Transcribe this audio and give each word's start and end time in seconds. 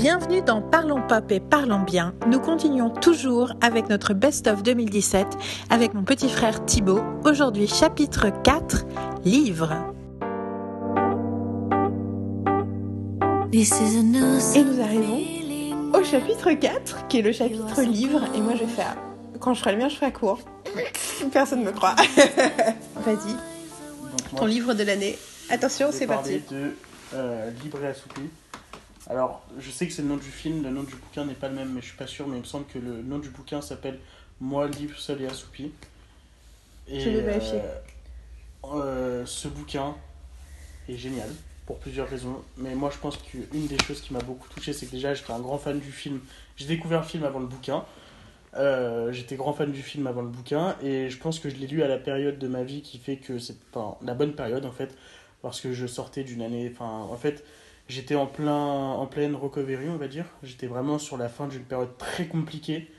Bienvenue 0.00 0.40
dans 0.40 0.62
Parlons 0.62 1.06
Pop 1.06 1.30
et 1.30 1.40
Parlons 1.40 1.80
Bien. 1.80 2.14
Nous 2.26 2.40
continuons 2.40 2.88
toujours 2.88 3.52
avec 3.60 3.90
notre 3.90 4.14
best-of 4.14 4.62
2017 4.62 5.26
avec 5.68 5.92
mon 5.92 6.04
petit 6.04 6.30
frère 6.30 6.64
Thibaut. 6.64 7.02
Aujourd'hui, 7.26 7.66
chapitre 7.66 8.30
4, 8.42 8.86
livre. 9.26 9.92
Et 13.52 14.64
nous 14.64 14.80
arrivons 14.80 15.20
au 15.92 16.02
chapitre 16.02 16.50
4, 16.54 17.06
qui 17.08 17.18
est 17.18 17.22
le 17.22 17.32
chapitre 17.32 17.82
livre. 17.82 18.22
Et 18.34 18.40
moi, 18.40 18.54
je 18.54 18.60
vais 18.60 18.72
faire. 18.72 18.96
Quand 19.38 19.52
je 19.52 19.60
ferai 19.60 19.72
le 19.72 19.78
mien, 19.80 19.90
je 19.90 19.96
ferai 19.96 20.14
court. 20.14 20.40
Personne 21.30 21.60
ne 21.60 21.66
me 21.66 21.72
croit. 21.72 21.94
Vas-y. 23.04 23.36
Ton 24.34 24.46
livre 24.46 24.72
de 24.72 24.82
l'année. 24.82 25.18
Attention, 25.50 25.90
c'est 25.92 26.06
parti. 26.06 26.40
de 26.50 26.74
euh, 27.12 27.50
Libre 27.62 27.84
et 27.84 27.88
assoupi. 27.88 28.22
Alors, 29.10 29.42
je 29.58 29.70
sais 29.72 29.88
que 29.88 29.92
c'est 29.92 30.02
le 30.02 30.08
nom 30.08 30.16
du 30.16 30.30
film, 30.30 30.62
le 30.62 30.70
nom 30.70 30.84
du 30.84 30.94
bouquin 30.94 31.24
n'est 31.24 31.34
pas 31.34 31.48
le 31.48 31.56
même, 31.56 31.72
mais 31.72 31.80
je 31.80 31.86
suis 31.86 31.96
pas 31.96 32.06
sûr, 32.06 32.28
mais 32.28 32.36
il 32.36 32.42
me 32.42 32.46
semble 32.46 32.66
que 32.66 32.78
le 32.78 33.02
nom 33.02 33.18
du 33.18 33.28
bouquin 33.28 33.60
s'appelle 33.60 33.98
Moi, 34.40 34.68
libre, 34.68 34.96
seul 34.96 35.20
et 35.20 35.26
assoupi. 35.26 35.72
Et, 36.86 37.00
Je 37.00 37.10
vais 37.10 37.22
vérifier. 37.22 37.58
euh, 37.58 38.76
euh, 38.76 39.26
ce 39.26 39.48
bouquin 39.48 39.96
est 40.88 40.96
génial 40.96 41.28
pour 41.66 41.78
plusieurs 41.78 42.08
raisons, 42.08 42.42
mais 42.56 42.74
moi 42.74 42.90
je 42.92 42.98
pense 42.98 43.16
qu'une 43.16 43.66
des 43.66 43.78
choses 43.78 44.00
qui 44.00 44.12
m'a 44.12 44.20
beaucoup 44.20 44.48
touché, 44.48 44.72
c'est 44.72 44.86
que 44.86 44.92
déjà 44.92 45.12
j'étais 45.14 45.32
un 45.32 45.40
grand 45.40 45.58
fan 45.58 45.78
du 45.80 45.90
film. 45.90 46.20
J'ai 46.56 46.66
découvert 46.66 47.00
le 47.00 47.06
film 47.06 47.24
avant 47.24 47.40
le 47.40 47.46
bouquin. 47.46 47.84
Euh, 48.56 49.12
j'étais 49.12 49.36
grand 49.36 49.52
fan 49.52 49.70
du 49.70 49.82
film 49.82 50.06
avant 50.08 50.22
le 50.22 50.28
bouquin 50.28 50.76
et 50.82 51.08
je 51.08 51.18
pense 51.18 51.38
que 51.38 51.48
je 51.48 51.56
l'ai 51.56 51.68
lu 51.68 51.84
à 51.84 51.88
la 51.88 51.98
période 51.98 52.38
de 52.38 52.48
ma 52.48 52.64
vie 52.64 52.82
qui 52.82 52.98
fait 52.98 53.16
que 53.16 53.38
c'est 53.38 53.54
enfin, 53.72 53.96
la 54.02 54.14
bonne 54.14 54.34
période 54.34 54.64
en 54.64 54.72
fait 54.72 54.96
parce 55.42 55.60
que 55.60 55.72
je 55.72 55.86
sortais 55.86 56.24
d'une 56.24 56.42
année 56.42 56.68
enfin 56.74 56.90
en 56.90 57.16
fait 57.16 57.44
j'étais 57.90 58.14
en 58.14 58.26
plein 58.26 58.54
en 58.56 59.06
pleine 59.06 59.34
recovery 59.34 59.88
on 59.88 59.96
va 59.96 60.08
dire 60.08 60.26
j'étais 60.42 60.66
vraiment 60.66 60.98
sur 60.98 61.16
la 61.18 61.28
fin 61.28 61.46
d'une 61.48 61.64
période 61.64 61.96
très 61.98 62.26
compliquée 62.26 62.90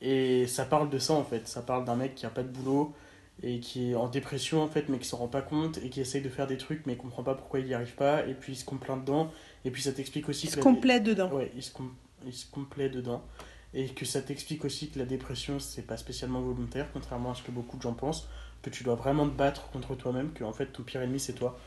et 0.00 0.46
ça 0.46 0.64
parle 0.64 0.90
de 0.90 0.98
ça 0.98 1.14
en 1.14 1.24
fait 1.24 1.46
ça 1.48 1.62
parle 1.62 1.84
d'un 1.84 1.96
mec 1.96 2.14
qui 2.14 2.26
a 2.26 2.30
pas 2.30 2.42
de 2.42 2.48
boulot 2.48 2.94
et 3.42 3.60
qui 3.60 3.90
est 3.90 3.94
en 3.94 4.08
dépression 4.08 4.62
en 4.62 4.68
fait 4.68 4.88
mais 4.88 4.98
qui 4.98 5.06
s'en 5.06 5.18
rend 5.18 5.28
pas 5.28 5.42
compte 5.42 5.78
et 5.78 5.90
qui 5.90 6.00
essaye 6.00 6.22
de 6.22 6.28
faire 6.28 6.46
des 6.46 6.56
trucs 6.56 6.86
mais 6.86 6.96
comprend 6.96 7.22
pas 7.22 7.34
pourquoi 7.34 7.60
il 7.60 7.66
y 7.66 7.74
arrive 7.74 7.94
pas 7.94 8.26
et 8.26 8.34
puis 8.34 8.52
il 8.54 8.56
se 8.56 8.64
complaint 8.64 8.96
dedans 8.96 9.30
et 9.64 9.70
puis 9.70 9.82
ça 9.82 9.92
t'explique 9.92 10.28
aussi 10.28 10.46
Il 10.46 10.50
se 10.50 10.56
que 10.56 10.60
la- 10.60 10.64
dedans. 11.00 11.30
Ouais, 11.32 11.50
il 11.56 11.62
se, 11.62 11.72
com- 11.72 11.92
il 12.24 12.32
se 12.32 12.46
complaît 12.50 12.88
dedans. 12.88 13.22
Et 13.74 13.88
que 13.88 14.04
ça 14.06 14.22
t'explique 14.22 14.64
aussi 14.64 14.88
que 14.90 14.98
la 14.98 15.04
dépression, 15.04 15.58
c'est 15.58 15.82
pas 15.82 15.96
spécialement 15.96 16.40
volontaire, 16.40 16.86
contrairement 16.92 17.32
à 17.32 17.34
ce 17.34 17.42
que 17.42 17.50
beaucoup 17.50 17.76
de 17.76 17.82
gens 17.82 17.92
pensent. 17.92 18.28
Que 18.62 18.70
tu 18.70 18.84
dois 18.84 18.94
vraiment 18.94 19.28
te 19.28 19.34
battre 19.36 19.68
contre 19.70 19.96
toi-même, 19.96 20.32
que 20.32 20.44
en 20.44 20.52
fait 20.52 20.66
ton 20.66 20.84
pire 20.84 21.02
ennemi 21.02 21.18
c'est 21.18 21.32
toi. 21.34 21.58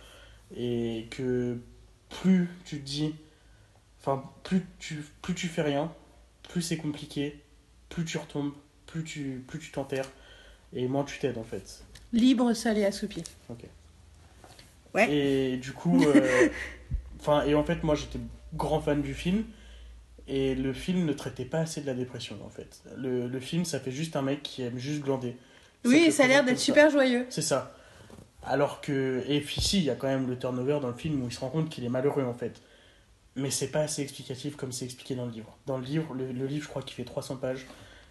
Et 0.56 1.08
que 1.12 1.60
plus 2.10 2.50
tu 2.66 2.80
te 2.80 2.86
dis. 2.86 3.16
Enfin, 4.00 4.24
plus 4.44 4.66
tu, 4.80 5.04
plus 5.22 5.36
tu 5.36 5.48
fais 5.48 5.62
rien, 5.62 5.92
plus 6.50 6.62
c'est 6.62 6.78
compliqué, 6.78 7.42
plus 7.90 8.06
tu 8.06 8.18
retombes, 8.18 8.54
plus 8.86 9.04
tu 9.04 9.44
plus 9.48 9.60
tu 9.60 9.72
t'enterres, 9.72 10.10
et 10.74 10.88
moins 10.88 11.04
tu 11.04 11.20
t'aides 11.20 11.38
en 11.38 11.44
fait. 11.44 11.84
Libre, 12.14 12.54
seul 12.54 12.78
et 12.78 12.86
assoupi. 12.86 13.24
Ok. 13.50 13.66
Ouais. 14.96 15.12
Et 15.12 15.58
du 15.58 15.72
coup, 15.74 16.04
euh, 16.04 16.50
enfin, 17.20 17.44
et 17.44 17.54
en 17.54 17.64
fait, 17.64 17.84
moi, 17.84 17.96
j'étais 17.96 18.20
grand 18.56 18.82
fan 18.82 19.02
du 19.02 19.14
film. 19.14 19.44
Et 20.28 20.54
le 20.54 20.74
film 20.74 21.06
ne 21.06 21.14
traitait 21.14 21.46
pas 21.46 21.60
assez 21.60 21.82
de 21.82 21.88
la 21.88 21.96
dépression, 21.96 22.38
en 22.46 22.50
fait. 22.50 22.84
Le, 22.98 23.28
le 23.28 23.40
film, 23.40 23.66
ça 23.66 23.80
fait 23.80 23.92
juste 23.92 24.16
un 24.16 24.22
mec 24.22 24.44
qui 24.44 24.62
aime 24.62 24.78
juste 24.78 25.02
glander. 25.02 25.36
Oui, 25.86 26.12
ça 26.12 26.26
a 26.26 26.28
l'air 26.28 26.44
d'être 26.44 26.60
super 26.60 26.90
joyeux. 26.92 27.26
C'est 27.30 27.42
ça. 27.42 27.76
Alors 28.44 28.82
que. 28.82 29.24
Et 29.28 29.42
puis, 29.42 29.62
si, 29.62 29.80
il 29.80 29.84
y 29.84 29.90
a 29.90 29.96
quand 29.96 30.08
même 30.08 30.28
le 30.28 30.38
turnover 30.38 30.80
dans 30.82 30.88
le 30.88 30.94
film 30.94 31.24
où 31.24 31.28
il 31.28 31.34
se 31.34 31.40
rend 31.40 31.50
compte 31.50 31.70
qu'il 31.70 31.84
est 31.84 31.90
malheureux, 31.90 32.24
en 32.24 32.34
fait. 32.34 32.62
Mais 33.36 33.52
c'est 33.52 33.70
pas 33.70 33.82
assez 33.82 34.02
explicatif 34.02 34.56
comme 34.56 34.72
c'est 34.72 34.86
expliqué 34.86 35.16
dans 35.16 35.26
le 35.26 35.32
livre. 35.32 35.58
Dans 35.66 35.78
le 35.78 35.84
livre, 35.84 36.14
le, 36.14 36.32
livre, 36.32 36.64
je 36.64 36.70
crois 36.70 36.82
qu'il 36.82 36.96
fait 36.96 37.04
300 37.04 37.38
pages. 37.38 37.66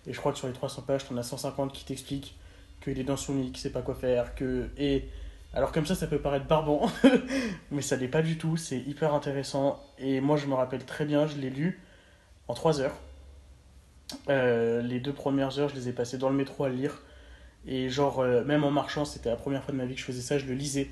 Et 0.07 0.13
je 0.13 0.19
crois 0.19 0.33
que 0.33 0.39
sur 0.39 0.47
les 0.47 0.53
300 0.55 0.83
pages, 0.83 1.07
t'en 1.09 1.17
as 1.17 1.23
150 1.23 1.73
qui 1.73 1.85
t'expliquent 1.85 2.37
qu'il 2.83 2.99
est 2.99 3.05
dans 3.05 3.17
son 3.17 3.37
lit, 3.37 3.51
qu'il 3.51 3.59
sait 3.59 3.73
pas 3.73 3.83
quoi 3.83 3.95
faire, 3.95 4.35
que. 4.35 4.69
Et. 4.77 5.09
Alors, 5.55 5.73
comme 5.73 5.87
ça, 5.87 5.95
ça 5.95 6.07
peut 6.07 6.21
paraître 6.21 6.47
barbant, 6.47 6.91
mais 7.71 7.81
ça 7.81 7.97
l'est 7.97 8.09
pas 8.09 8.23
du 8.23 8.37
tout. 8.37 8.57
C'est 8.59 8.79
hyper 8.79 9.15
intéressant. 9.15 9.83
Et 9.99 10.21
moi, 10.21 10.37
je 10.37 10.47
me 10.47 10.55
rappelle 10.55 10.85
très 10.85 11.07
bien, 11.07 11.27
je 11.27 11.39
l'ai 11.39 11.51
lu 11.51 11.81
en 12.49 12.55
3 12.55 12.81
heures. 12.81 12.97
Euh, 14.29 14.83
les 14.83 15.01
deux 15.01 15.13
premières 15.13 15.59
heures, 15.59 15.69
je 15.69 15.75
les 15.75 15.89
ai 15.89 15.93
passées 15.93 16.19
dans 16.19 16.29
le 16.29 16.37
métro 16.37 16.65
à 16.65 16.69
lire. 16.69 17.03
Et 17.67 17.91
genre, 17.91 18.21
euh, 18.21 18.45
même 18.45 18.65
en 18.65 18.71
marchant, 18.71 19.05
c'était 19.05 19.31
la 19.31 19.37
première 19.37 19.63
fois 19.63 19.73
de 19.73 19.79
ma 19.79 19.85
vie 19.85 19.95
que 19.95 20.01
je 20.01 20.07
faisais 20.07 20.23
ça, 20.23 20.39
je 20.39 20.47
le 20.47 20.55
lisais 20.55 20.91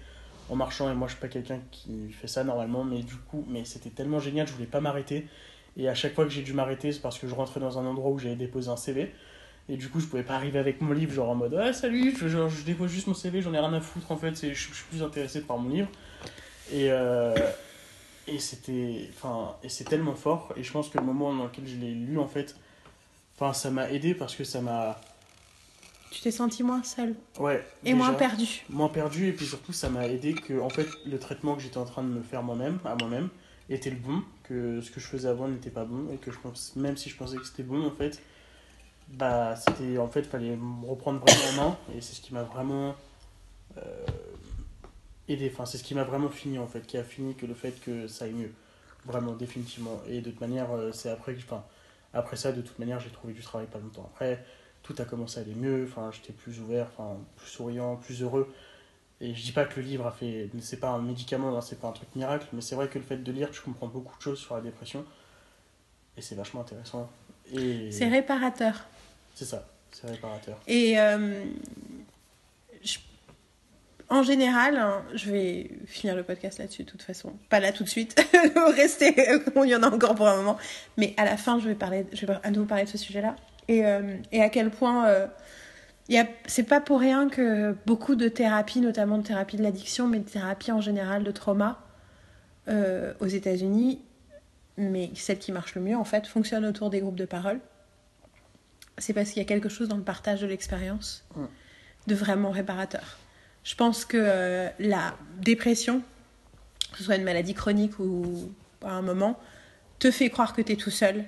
en 0.51 0.57
marchant. 0.57 0.91
Et 0.91 0.95
moi, 0.95 1.09
je 1.09 1.13
suis 1.13 1.21
pas 1.21 1.29
quelqu'un 1.29 1.61
qui 1.71 2.11
fait 2.13 2.29
ça 2.29 2.45
normalement, 2.45 2.85
mais 2.85 3.03
du 3.03 3.15
coup, 3.15 3.45
mais 3.49 3.65
c'était 3.65 3.91
tellement 3.91 4.19
génial, 4.19 4.47
je 4.47 4.53
voulais 4.53 4.67
pas 4.67 4.81
m'arrêter. 4.81 5.27
Et 5.77 5.89
à 5.89 5.95
chaque 5.95 6.15
fois 6.15 6.25
que 6.25 6.31
j'ai 6.31 6.43
dû 6.43 6.53
m'arrêter, 6.53 6.93
c'est 6.93 7.01
parce 7.01 7.19
que 7.19 7.29
je 7.29 7.35
rentrais 7.35 7.61
dans 7.61 7.79
un 7.79 7.87
endroit 7.87 8.11
où 8.11 8.19
j'avais 8.19 8.37
déposé 8.37 8.69
un 8.71 8.77
CV. 8.77 9.13
Et 9.69 9.77
du 9.77 9.89
coup, 9.89 10.01
je 10.01 10.07
pouvais 10.07 10.23
pas 10.23 10.35
arriver 10.35 10.59
avec 10.59 10.81
mon 10.81 10.93
livre, 10.93 11.13
genre 11.13 11.31
en 11.31 11.35
mode 11.35 11.55
Ah, 11.55 11.73
salut, 11.73 12.15
je, 12.17 12.65
dépose 12.65 12.91
juste 12.91 13.09
mon 13.09 13.15
CV, 13.15 13.43
j'en 13.43 13.53
ai 13.53 13.59
rien 13.59 13.73
à 13.73 13.81
foutre 13.81 14.13
en 14.13 14.17
fait, 14.17 14.35
je, 14.35 14.55
suis 14.55 14.85
plus 14.91 15.03
intéressé 15.03 15.41
par 15.41 15.59
mon 15.59 15.69
livre. 15.69 15.89
Et, 16.73 16.91
euh, 16.91 17.35
et 18.29 18.39
c'était. 18.39 19.09
Enfin, 19.15 19.57
et 19.63 19.69
c'est 19.69 19.85
tellement 19.85 20.15
fort. 20.15 20.53
Et 20.57 20.63
je 20.63 20.73
pense 20.73 20.89
que 20.89 20.99
le 20.99 21.05
moment 21.05 21.35
dans 21.35 21.45
lequel 21.45 21.67
je 21.67 21.77
l'ai 21.77 21.93
lu, 21.93 22.19
en 22.19 22.29
fait, 22.29 22.55
ça 23.53 23.71
m'a 23.71 23.91
aidé 23.91 24.15
parce 24.15 24.35
que 24.35 24.45
ça 24.45 24.61
m'a. 24.61 25.01
Tu 26.11 26.21
t'es 26.23 26.31
senti 26.31 26.63
moins 26.63 26.83
seul 26.83 27.15
Ouais. 27.39 27.65
et 27.83 27.93
déjà, 27.93 27.97
moins 27.97 28.13
perdu. 28.15 28.65
moins 28.71 28.89
perdu 28.89 29.29
et 29.29 29.33
puis 29.33 29.45
surtout 29.47 29.73
ça 29.73 29.89
m'a 29.91 30.07
aidé 30.07 30.35
que 30.35 30.59
en 30.61 30.69
fait 30.71 30.87
le 31.05 31.19
traitement 31.19 31.57
que 31.57 31.63
j'étais 31.63 31.79
en 31.79 31.85
train 31.85 32.03
de 32.03 32.09
me 32.09 32.23
faire 32.23 32.43
moi-même 32.43 32.79
à 32.85 32.95
moi-même 32.95 33.29
était 33.69 33.91
le 33.91 33.97
bon 33.97 34.23
que 34.45 34.81
ce 34.81 34.91
que 34.91 35.01
je 35.01 35.07
faisais 35.07 35.29
avant 35.29 35.49
n'était 35.49 35.71
pas 35.71 35.85
bon 35.85 36.07
et 36.13 36.17
que 36.17 36.31
je 36.31 36.39
pense 36.39 36.75
même 36.77 36.97
si 36.97 37.11
je 37.11 37.17
pensais 37.17 37.37
que 37.37 37.45
c'était 37.45 37.65
bon 37.65 37.85
en 37.87 37.91
fait 37.91 38.23
bah 39.09 39.57
c'était 39.57 39.99
en 39.99 40.07
fait 40.09 40.23
fallait 40.25 40.57
me 40.57 40.87
reprendre 40.87 41.21
vraiment 41.21 41.49
en 41.65 41.69
main 41.71 41.79
et 41.97 42.01
c'est 42.01 42.15
ce 42.15 42.21
qui 42.21 42.33
m'a 42.33 42.43
vraiment 42.45 42.95
euh, 43.77 43.83
aidé 45.29 45.51
enfin 45.53 45.67
c'est 45.67 45.79
ce 45.79 45.85
qui 45.85 45.95
m'a 45.95 46.05
vraiment 46.05 46.29
fini 46.29 46.59
en 46.59 46.67
fait 46.67 46.87
qui 46.87 46.97
a 46.97 47.05
fini 47.05 47.35
que 47.35 47.47
le 47.47 47.55
fait 47.55 47.73
que 47.81 48.07
ça 48.07 48.25
aille 48.27 48.33
mieux 48.33 48.53
vraiment 49.05 49.33
définitivement 49.35 50.01
et 50.09 50.21
de 50.21 50.31
toute 50.31 50.41
manière 50.41 50.71
euh, 50.73 50.93
c'est 50.93 51.11
après 51.11 51.35
que 51.35 51.41
enfin, 51.43 51.65
après 52.15 52.37
ça 52.37 52.53
de 52.53 52.63
toute 52.63 52.79
manière 52.79 53.01
j'ai 53.01 53.11
trouvé 53.11 53.33
du 53.33 53.43
travail 53.43 53.67
pas 53.67 53.79
longtemps 53.79 54.09
après 54.15 54.45
tout 54.87 54.95
a 54.99 55.05
commencé 55.05 55.39
à 55.39 55.43
aller 55.43 55.55
mieux, 55.55 55.89
enfin, 55.91 56.11
j'étais 56.13 56.33
plus 56.33 56.61
ouvert, 56.61 56.87
enfin, 56.97 57.17
plus 57.37 57.49
souriant, 57.51 57.97
plus 57.97 58.23
heureux. 58.23 58.53
Et 59.21 59.35
je 59.35 59.43
dis 59.43 59.53
pas 59.53 59.65
que 59.65 59.81
le 59.81 59.87
livre 59.87 60.07
a 60.07 60.13
fait. 60.13 60.49
C'est 60.61 60.79
pas 60.79 60.91
un 60.91 61.01
médicament, 61.01 61.57
hein, 61.57 61.61
c'est 61.61 61.81
pas 61.81 61.89
un 61.89 61.93
truc 61.93 62.09
miracle, 62.15 62.47
mais 62.53 62.61
c'est 62.61 62.75
vrai 62.75 62.89
que 62.89 62.99
le 62.99 63.05
fait 63.05 63.17
de 63.17 63.33
lire, 63.33 63.51
tu 63.51 63.61
comprends 63.63 63.89
beaucoup 63.89 64.17
de 64.17 64.23
choses 64.23 64.39
sur 64.39 64.55
la 64.55 64.61
dépression. 64.61 65.05
Et 66.17 66.23
c'est 66.23 66.35
vachement 66.35 66.61
intéressant. 66.61 67.11
Et 67.53 67.91
C'est 67.91 68.09
réparateur. 68.09 68.87
c'est 69.35 69.45
ça, 69.45 69.67
c'est 69.91 70.07
réparateur. 70.09 70.59
Et 70.67 70.99
euh, 71.01 71.45
je- 72.83 72.99
en 74.09 74.23
général, 74.23 74.77
hein, 74.77 75.03
je 75.15 75.31
vais 75.31 75.71
finir 75.87 76.15
le 76.15 76.23
podcast 76.23 76.59
là-dessus 76.59 76.85
de 76.85 76.91
toute 76.91 77.03
façon. 77.03 77.33
Pas 77.49 77.59
là 77.61 77.73
tout 77.73 77.85
de 77.85 77.89
suite, 77.89 78.15
restez, 78.77 79.15
il 79.65 79.69
y 79.71 79.75
en 79.75 79.83
a 79.83 79.89
encore 79.93 80.15
pour 80.15 80.29
un 80.29 80.37
moment. 80.37 80.59
Mais 80.97 81.15
à 81.17 81.25
la 81.25 81.37
fin, 81.37 81.59
je 81.59 81.69
vais, 81.69 81.75
parler, 81.75 82.07
je 82.13 82.25
vais 82.27 82.35
à 82.43 82.51
nouveau 82.51 82.67
parler 82.67 82.85
de 82.85 82.89
ce 82.91 82.99
sujet-là. 82.99 83.35
Et, 83.69 83.85
euh, 83.85 84.17
et 84.33 84.43
à 84.43 84.49
quel 84.49 84.71
point. 84.71 85.07
euh, 85.09 85.27
c'est 86.47 86.63
pas 86.63 86.81
pour 86.81 87.01
rien 87.01 87.29
que 87.29 87.75
beaucoup 87.85 88.15
de 88.15 88.29
thérapies, 88.29 88.81
notamment 88.81 89.19
de 89.19 89.25
thérapie 89.25 89.57
de 89.57 89.63
l'addiction, 89.63 90.07
mais 90.07 90.21
de 90.21 90.29
thérapie 90.29 90.71
en 90.71 90.81
général 90.81 91.25
de 91.25 91.33
trauma 91.33 91.83
euh, 92.69 93.13
aux 93.19 93.27
États-Unis, 93.27 94.01
mais 94.77 95.11
celle 95.17 95.39
qui 95.39 95.51
marche 95.51 95.75
le 95.75 95.81
mieux 95.81 95.97
en 95.97 96.05
fait, 96.05 96.29
fonctionne 96.29 96.65
autour 96.65 96.91
des 96.91 97.01
groupes 97.01 97.17
de 97.17 97.25
parole. 97.25 97.59
C'est 98.99 99.15
parce 99.15 99.31
qu'il 99.31 99.43
y 99.43 99.45
a 99.45 99.49
quelque 99.49 99.69
chose 99.69 99.89
dans 99.89 99.97
le 99.97 100.05
partage 100.05 100.41
de 100.41 100.47
l'expérience 100.47 101.25
de 102.07 102.15
vraiment 102.15 102.51
réparateur. 102.51 103.19
Je 103.65 103.75
pense 103.75 104.05
que 104.05 104.69
la 104.79 105.17
dépression, 105.39 106.03
que 106.93 106.99
ce 106.99 107.05
soit 107.05 107.17
une 107.17 107.25
maladie 107.25 107.55
chronique 107.55 107.99
ou 107.99 108.53
à 108.85 108.93
un 108.93 109.03
moment, 109.03 109.41
te 109.99 110.13
fait 110.13 110.31
croire 110.31 110.55
que 110.55 110.63
tu 110.63 110.73
es 110.73 110.77
tout 110.77 110.91
seul 110.91 111.25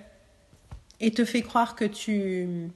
et 1.00 1.12
te 1.12 1.24
fait 1.24 1.42
croire 1.42 1.74
que 1.74 1.84
tu 1.84 2.70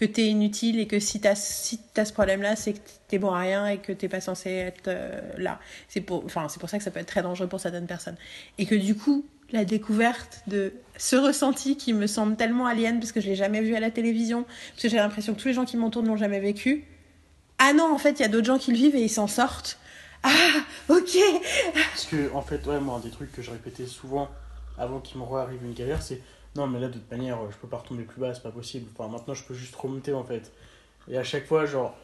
que 0.00 0.06
tu 0.06 0.22
es 0.22 0.28
inutile 0.28 0.80
et 0.80 0.86
que 0.86 0.98
si 0.98 1.20
tu 1.20 1.28
as, 1.28 1.34
si 1.34 1.78
t'as 1.92 2.06
ce 2.06 2.14
problème-là, 2.14 2.56
c'est 2.56 2.72
que 2.72 2.78
tu 3.08 3.16
es 3.16 3.18
bon 3.18 3.32
à 3.32 3.40
rien 3.40 3.66
et 3.66 3.76
que 3.76 3.92
tu 3.92 4.08
pas 4.08 4.22
censé 4.22 4.48
être 4.48 4.88
euh, 4.88 5.20
là. 5.36 5.60
C'est 5.88 6.00
pour, 6.00 6.24
enfin, 6.24 6.48
c'est 6.48 6.58
pour 6.58 6.70
ça 6.70 6.78
que 6.78 6.84
ça 6.84 6.90
peut 6.90 7.00
être 7.00 7.06
très 7.06 7.22
dangereux 7.22 7.48
pour 7.48 7.60
certaines 7.60 7.86
personnes. 7.86 8.16
Et 8.56 8.64
que 8.64 8.74
du 8.74 8.94
coup, 8.94 9.26
la 9.52 9.66
découverte 9.66 10.42
de 10.46 10.72
ce 10.96 11.16
ressenti 11.16 11.76
qui 11.76 11.92
me 11.92 12.06
semble 12.06 12.36
tellement 12.36 12.66
alien 12.66 12.98
parce 12.98 13.12
que 13.12 13.20
je 13.20 13.26
l'ai 13.26 13.36
jamais 13.36 13.60
vu 13.60 13.74
à 13.74 13.80
la 13.80 13.90
télévision, 13.90 14.44
parce 14.44 14.82
que 14.82 14.88
j'ai 14.88 14.96
l'impression 14.96 15.34
que 15.34 15.40
tous 15.40 15.48
les 15.48 15.54
gens 15.54 15.66
qui 15.66 15.76
m'entourent 15.76 16.02
ne 16.02 16.08
l'ont 16.08 16.16
jamais 16.16 16.40
vécu. 16.40 16.86
Ah 17.58 17.74
non, 17.74 17.92
en 17.92 17.98
fait, 17.98 18.12
il 18.12 18.22
y 18.22 18.24
a 18.24 18.28
d'autres 18.28 18.46
gens 18.46 18.58
qui 18.58 18.70
le 18.70 18.78
vivent 18.78 18.96
et 18.96 19.02
ils 19.02 19.10
s'en 19.10 19.26
sortent. 19.26 19.78
Ah, 20.22 20.30
ok 20.88 21.18
Parce 21.74 22.06
que, 22.06 22.32
en 22.32 22.40
fait, 22.40 22.66
ouais, 22.66 22.80
moi, 22.80 23.00
des 23.04 23.10
trucs 23.10 23.32
que 23.32 23.42
je 23.42 23.50
répétais 23.50 23.86
souvent 23.86 24.30
avant 24.78 25.00
qu'il 25.00 25.18
me 25.18 25.24
re-arrive 25.24 25.62
une 25.62 25.74
galère, 25.74 26.00
c'est 26.00 26.22
non, 26.56 26.66
mais 26.66 26.80
là, 26.80 26.88
de 26.88 26.94
toute 26.94 27.10
manière, 27.10 27.38
je 27.50 27.56
peux 27.56 27.68
pas 27.68 27.78
retomber 27.78 28.02
plus 28.02 28.20
bas, 28.20 28.34
c'est 28.34 28.42
pas 28.42 28.50
possible. 28.50 28.88
Enfin, 28.96 29.10
maintenant, 29.10 29.34
je 29.34 29.44
peux 29.44 29.54
juste 29.54 29.74
remonter, 29.76 30.12
en 30.12 30.24
fait. 30.24 30.52
Et 31.08 31.16
à 31.16 31.24
chaque 31.24 31.46
fois, 31.46 31.66
genre, 31.66 31.94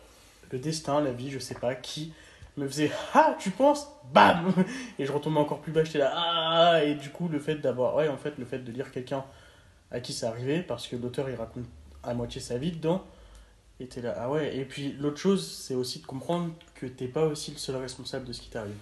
le 0.51 0.59
destin, 0.59 1.01
la 1.01 1.13
vie, 1.13 1.31
je 1.31 1.39
sais 1.39 1.55
pas 1.55 1.75
qui, 1.75 2.13
me 2.57 2.67
faisait 2.69 2.91
Ah, 3.15 3.37
tu 3.39 3.51
penses? 3.51 3.89
Bam 4.13 4.53
Et 4.99 5.07
je 5.07 5.13
retombais 5.13 5.41
encore 5.41 5.61
plus 5.61 5.73
bas, 5.73 5.85
j'étais 5.85 5.99
là 5.99 6.13
Ah 6.15 6.85
Et 6.85 6.95
du 6.95 7.11
coup, 7.11 7.29
le 7.29 7.39
fait 7.39 7.57
d'avoir. 7.57 7.95
Ouais, 7.97 8.09
en 8.09 8.17
fait, 8.17 8.35
le 8.39 8.45
fait 8.45 8.59
de 8.59 8.73
lire 8.73 8.91
quelqu'un 8.91 9.25
à 9.91 10.01
qui 10.01 10.13
c'est 10.13 10.27
arrivé, 10.27 10.63
parce 10.63 10.89
que 10.89 10.97
l'auteur 10.97 11.29
il 11.31 11.37
raconte 11.37 11.65
à 12.03 12.13
moitié 12.13 12.41
sa 12.41 12.59
vie 12.59 12.73
dedans, 12.73 13.05
t'es 13.79 14.01
là 14.01 14.15
Ah 14.19 14.31
ouais. 14.31 14.57
Et 14.57 14.65
puis 14.65 14.93
l'autre 14.93 15.19
chose, 15.19 15.49
c'est 15.49 15.75
aussi 15.75 16.01
de 16.01 16.07
comprendre 16.07 16.53
que 16.75 16.87
t'es 16.87 17.09
pas 17.09 17.27
aussi 17.27 17.51
le 17.51 17.59
seul 17.59 17.77
responsable 17.77 18.25
de 18.27 18.33
ce 18.33 18.41
qui 18.41 18.51
t'arrive. 18.51 18.75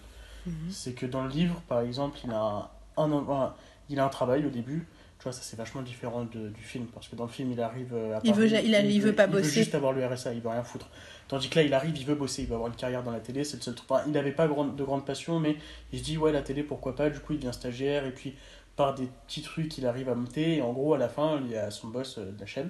Mhm. 0.47 0.71
C'est 0.71 0.93
que 0.93 1.07
dans 1.07 1.25
le 1.25 1.31
livre, 1.31 1.61
par 1.69 1.81
exemple, 1.81 2.19
il 2.25 2.31
a 2.31 2.71
un, 2.97 3.13
un, 3.13 3.55
il 3.91 3.99
a 3.99 4.05
un 4.05 4.09
travail 4.09 4.47
au 4.47 4.51
début. 4.51 4.87
Tu 5.25 5.31
vois, 5.31 5.33
ça 5.33 5.41
c'est 5.43 5.57
vachement 5.57 5.81
différent 5.81 6.25
de, 6.31 6.51
du 6.51 6.61
film 6.61 6.85
parce 6.93 7.09
que 7.09 7.17
dans 7.17 7.25
le 7.25 7.31
film, 7.31 7.51
il 7.51 7.59
arrive 7.59 7.95
à 7.95 8.21
il 8.25 8.35
veut, 8.35 8.45
il, 8.47 8.75
a, 8.75 8.81
il, 8.81 9.01
veut, 9.01 9.15
pas 9.15 9.25
il 9.25 9.31
bosser. 9.31 9.45
veut 9.45 9.51
juste 9.53 9.75
avoir 9.75 9.95
le 9.95 10.07
RSA, 10.07 10.35
il 10.35 10.43
veut 10.43 10.51
rien 10.51 10.63
foutre. 10.63 10.91
Tandis 11.29 11.49
que 11.49 11.59
là, 11.59 11.65
il 11.65 11.73
arrive, 11.73 11.97
il 11.97 12.05
veut 12.05 12.15
bosser, 12.15 12.43
il 12.43 12.49
veut 12.49 12.57
avoir 12.57 12.69
une 12.69 12.77
carrière 12.77 13.03
dans 13.03 13.11
la 13.11 13.21
télé, 13.21 13.43
c'est 13.43 13.57
le 13.57 13.63
seul 13.63 13.75
truc. 13.75 13.91
Enfin, 13.91 14.03
il 14.07 14.13
n'avait 14.13 14.33
pas 14.33 14.47
de 14.47 14.83
grande 14.83 15.07
passion, 15.07 15.41
mais 15.41 15.57
il 15.95 16.01
se 16.01 16.05
dit, 16.05 16.19
ouais, 16.19 16.31
la 16.31 16.43
télé, 16.43 16.63
pourquoi 16.63 16.95
pas. 16.95 17.09
Du 17.09 17.21
coup, 17.21 17.33
il 17.33 17.39
devient 17.39 17.55
stagiaire, 17.55 18.05
et 18.05 18.13
puis 18.13 18.35
par 18.77 18.95
des 18.95 19.09
petits 19.27 19.41
trucs, 19.41 19.79
il 19.79 19.87
arrive 19.87 20.11
à 20.11 20.15
monter. 20.15 20.57
Et 20.57 20.61
en 20.61 20.75
gros, 20.75 20.93
à 20.93 20.99
la 20.99 21.09
fin, 21.09 21.41
il 21.43 21.53
y 21.53 21.57
a 21.57 21.71
son 21.71 21.89
boss 21.89 22.19
de 22.19 22.39
la 22.39 22.45
chaîne. 22.45 22.69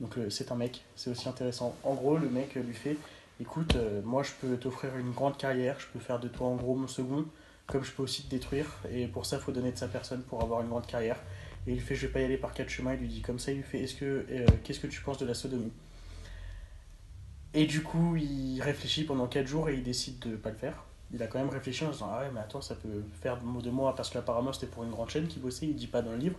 Donc, 0.00 0.14
c'est 0.30 0.50
un 0.50 0.54
mec, 0.54 0.80
c'est 0.96 1.10
aussi 1.10 1.28
intéressant. 1.28 1.76
En 1.84 1.92
gros, 1.92 2.16
le 2.16 2.30
mec 2.30 2.54
lui 2.54 2.72
fait, 2.72 2.96
écoute, 3.38 3.76
euh, 3.76 4.00
moi, 4.02 4.22
je 4.22 4.30
peux 4.40 4.56
t'offrir 4.56 4.96
une 4.96 5.10
grande 5.10 5.36
carrière, 5.36 5.76
je 5.78 5.86
peux 5.92 5.98
faire 5.98 6.20
de 6.20 6.28
toi, 6.28 6.46
en 6.46 6.56
gros, 6.56 6.74
mon 6.74 6.88
second, 6.88 7.26
comme 7.66 7.84
je 7.84 7.92
peux 7.92 8.02
aussi 8.02 8.22
te 8.22 8.30
détruire. 8.30 8.66
Et 8.90 9.06
pour 9.08 9.26
ça, 9.26 9.36
il 9.36 9.42
faut 9.42 9.52
donner 9.52 9.72
de 9.72 9.78
sa 9.78 9.88
personne 9.88 10.22
pour 10.22 10.42
avoir 10.42 10.62
une 10.62 10.68
grande 10.68 10.86
carrière. 10.86 11.18
Et 11.66 11.72
il 11.72 11.80
fait, 11.80 11.94
je 11.94 12.06
vais 12.06 12.12
pas 12.12 12.20
y 12.20 12.24
aller 12.24 12.36
par 12.36 12.54
quatre 12.54 12.68
chemins. 12.68 12.94
Il 12.94 13.00
lui 13.00 13.08
dit 13.08 13.20
comme 13.20 13.38
ça, 13.38 13.52
il 13.52 13.58
lui 13.58 13.62
fait, 13.64 13.80
est-ce 13.80 13.94
que, 13.94 14.26
euh, 14.30 14.46
qu'est-ce 14.64 14.80
que 14.80 14.86
tu 14.86 15.00
penses 15.00 15.18
de 15.18 15.26
la 15.26 15.34
sodomie? 15.34 15.72
Et 17.54 17.66
du 17.66 17.82
coup, 17.82 18.16
il 18.16 18.60
réfléchit 18.60 19.04
pendant 19.04 19.26
quatre 19.26 19.46
jours 19.46 19.68
et 19.68 19.74
il 19.74 19.82
décide 19.82 20.18
de 20.20 20.36
pas 20.36 20.50
le 20.50 20.56
faire. 20.56 20.84
Il 21.12 21.22
a 21.22 21.26
quand 21.26 21.38
même 21.38 21.50
réfléchi 21.50 21.84
en 21.84 21.88
se 21.88 21.98
disant, 21.98 22.10
ah 22.10 22.20
ouais, 22.20 22.30
mais 22.32 22.40
attends, 22.40 22.62
ça 22.62 22.74
peut 22.74 23.04
faire 23.20 23.38
de 23.38 23.70
moi, 23.70 23.94
parce 23.94 24.08
qu'apparemment 24.08 24.54
c'était 24.54 24.66
pour 24.66 24.82
une 24.82 24.90
grande 24.90 25.10
chaîne 25.10 25.26
qui 25.26 25.38
bossait, 25.38 25.66
il 25.66 25.76
dit 25.76 25.86
pas 25.86 26.00
dans 26.00 26.12
le 26.12 26.16
livre, 26.16 26.38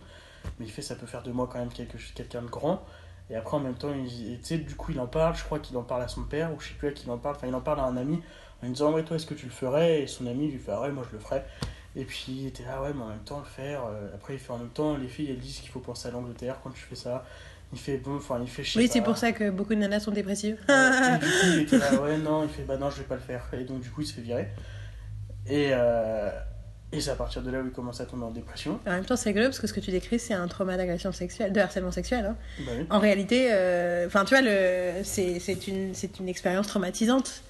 mais 0.58 0.66
il 0.66 0.72
fait, 0.72 0.82
ça 0.82 0.96
peut 0.96 1.06
faire 1.06 1.22
de 1.22 1.30
moi 1.30 1.48
quand 1.50 1.60
même 1.60 1.68
quelque, 1.68 1.96
quelqu'un 2.16 2.42
de 2.42 2.48
grand. 2.48 2.84
Et 3.30 3.36
après, 3.36 3.56
en 3.56 3.60
même 3.60 3.76
temps, 3.76 3.92
tu 3.92 4.38
sais, 4.42 4.58
du 4.58 4.74
coup, 4.74 4.90
il 4.90 4.98
en 4.98 5.06
parle, 5.06 5.36
je 5.36 5.44
crois 5.44 5.60
qu'il 5.60 5.76
en 5.76 5.84
parle 5.84 6.02
à 6.02 6.08
son 6.08 6.24
père, 6.24 6.52
ou 6.52 6.60
je 6.60 6.68
sais 6.68 6.74
plus 6.74 6.88
à 6.88 6.90
qui 6.90 7.04
il 7.06 7.10
en 7.12 7.18
parle, 7.18 7.36
enfin, 7.36 7.46
il 7.46 7.54
en 7.54 7.60
parle 7.60 7.78
à 7.78 7.84
un 7.84 7.96
ami, 7.96 8.20
en 8.60 8.66
lui 8.66 8.72
disant, 8.72 8.92
ouais, 8.92 9.04
toi, 9.04 9.16
est-ce 9.16 9.26
que 9.26 9.34
tu 9.34 9.46
le 9.46 9.52
ferais? 9.52 10.02
Et 10.02 10.06
son 10.08 10.26
ami 10.26 10.50
lui 10.50 10.58
fait, 10.58 10.72
ah 10.72 10.80
ouais, 10.80 10.90
moi 10.90 11.04
je 11.08 11.16
le 11.16 11.22
ferais. 11.22 11.46
Et 11.96 12.04
puis 12.04 12.26
il 12.28 12.46
était 12.48 12.64
là, 12.64 12.82
ouais, 12.82 12.92
mais 12.94 13.02
en 13.02 13.08
même 13.08 13.24
temps, 13.24 13.38
le 13.38 13.44
faire. 13.44 13.82
Euh, 13.86 14.08
après, 14.14 14.34
il 14.34 14.38
fait 14.38 14.52
en 14.52 14.58
même 14.58 14.70
temps, 14.70 14.96
les 14.96 15.08
filles, 15.08 15.30
elles 15.30 15.38
disent 15.38 15.60
qu'il 15.60 15.70
faut 15.70 15.80
penser 15.80 16.08
à 16.08 16.10
l'Angleterre 16.10 16.58
quand 16.62 16.70
tu 16.70 16.80
fais 16.80 16.96
ça. 16.96 17.24
Il 17.72 17.78
fait 17.78 17.96
bon, 17.98 18.16
enfin, 18.16 18.38
il 18.40 18.48
fait 18.48 18.64
sais 18.64 18.78
Oui, 18.78 18.88
c'est 18.92 19.00
pour 19.00 19.16
ça 19.16 19.32
que 19.32 19.50
beaucoup 19.50 19.74
de 19.74 19.80
nanas 19.80 20.00
sont 20.00 20.10
dépressives. 20.10 20.58
Ouais, 20.68 21.14
et 21.14 21.18
du 21.18 21.26
coup, 21.40 21.46
il 21.46 21.58
était 21.60 21.78
là, 21.78 22.00
ouais, 22.00 22.18
non, 22.18 22.44
il 22.44 22.48
fait, 22.48 22.62
bah 22.62 22.76
non, 22.76 22.90
je 22.90 22.98
vais 22.98 23.04
pas 23.04 23.14
le 23.14 23.20
faire. 23.20 23.48
Et 23.52 23.64
donc, 23.64 23.80
du 23.80 23.90
coup, 23.90 24.02
il 24.02 24.06
se 24.06 24.14
fait 24.14 24.20
virer. 24.20 24.48
Et, 25.46 25.70
euh, 25.72 26.30
et 26.92 27.00
c'est 27.00 27.10
à 27.10 27.16
partir 27.16 27.42
de 27.42 27.50
là 27.50 27.60
où 27.60 27.66
il 27.66 27.72
commence 27.72 28.00
à 28.00 28.06
tomber 28.06 28.24
en 28.24 28.30
dépression. 28.30 28.78
En 28.86 28.90
même 28.90 29.04
temps, 29.04 29.16
c'est 29.16 29.30
rigolo 29.30 29.46
parce 29.46 29.58
que 29.58 29.66
ce 29.66 29.72
que 29.72 29.80
tu 29.80 29.90
décris, 29.90 30.20
c'est 30.20 30.34
un 30.34 30.46
trauma 30.46 30.76
d'agression 30.76 31.10
sexuelle, 31.10 31.52
de 31.52 31.60
harcèlement 31.60 31.90
sexuel. 31.90 32.26
Hein. 32.26 32.36
Bah 32.60 32.72
oui. 32.78 32.86
En 32.90 33.00
réalité, 33.00 33.48
euh, 33.52 34.06
enfin, 34.06 34.24
tu 34.24 34.34
vois, 34.34 34.42
le, 34.42 35.02
c'est, 35.02 35.38
une, 35.66 35.94
c'est 35.94 36.20
une 36.20 36.28
expérience 36.28 36.68
traumatisante. 36.68 37.42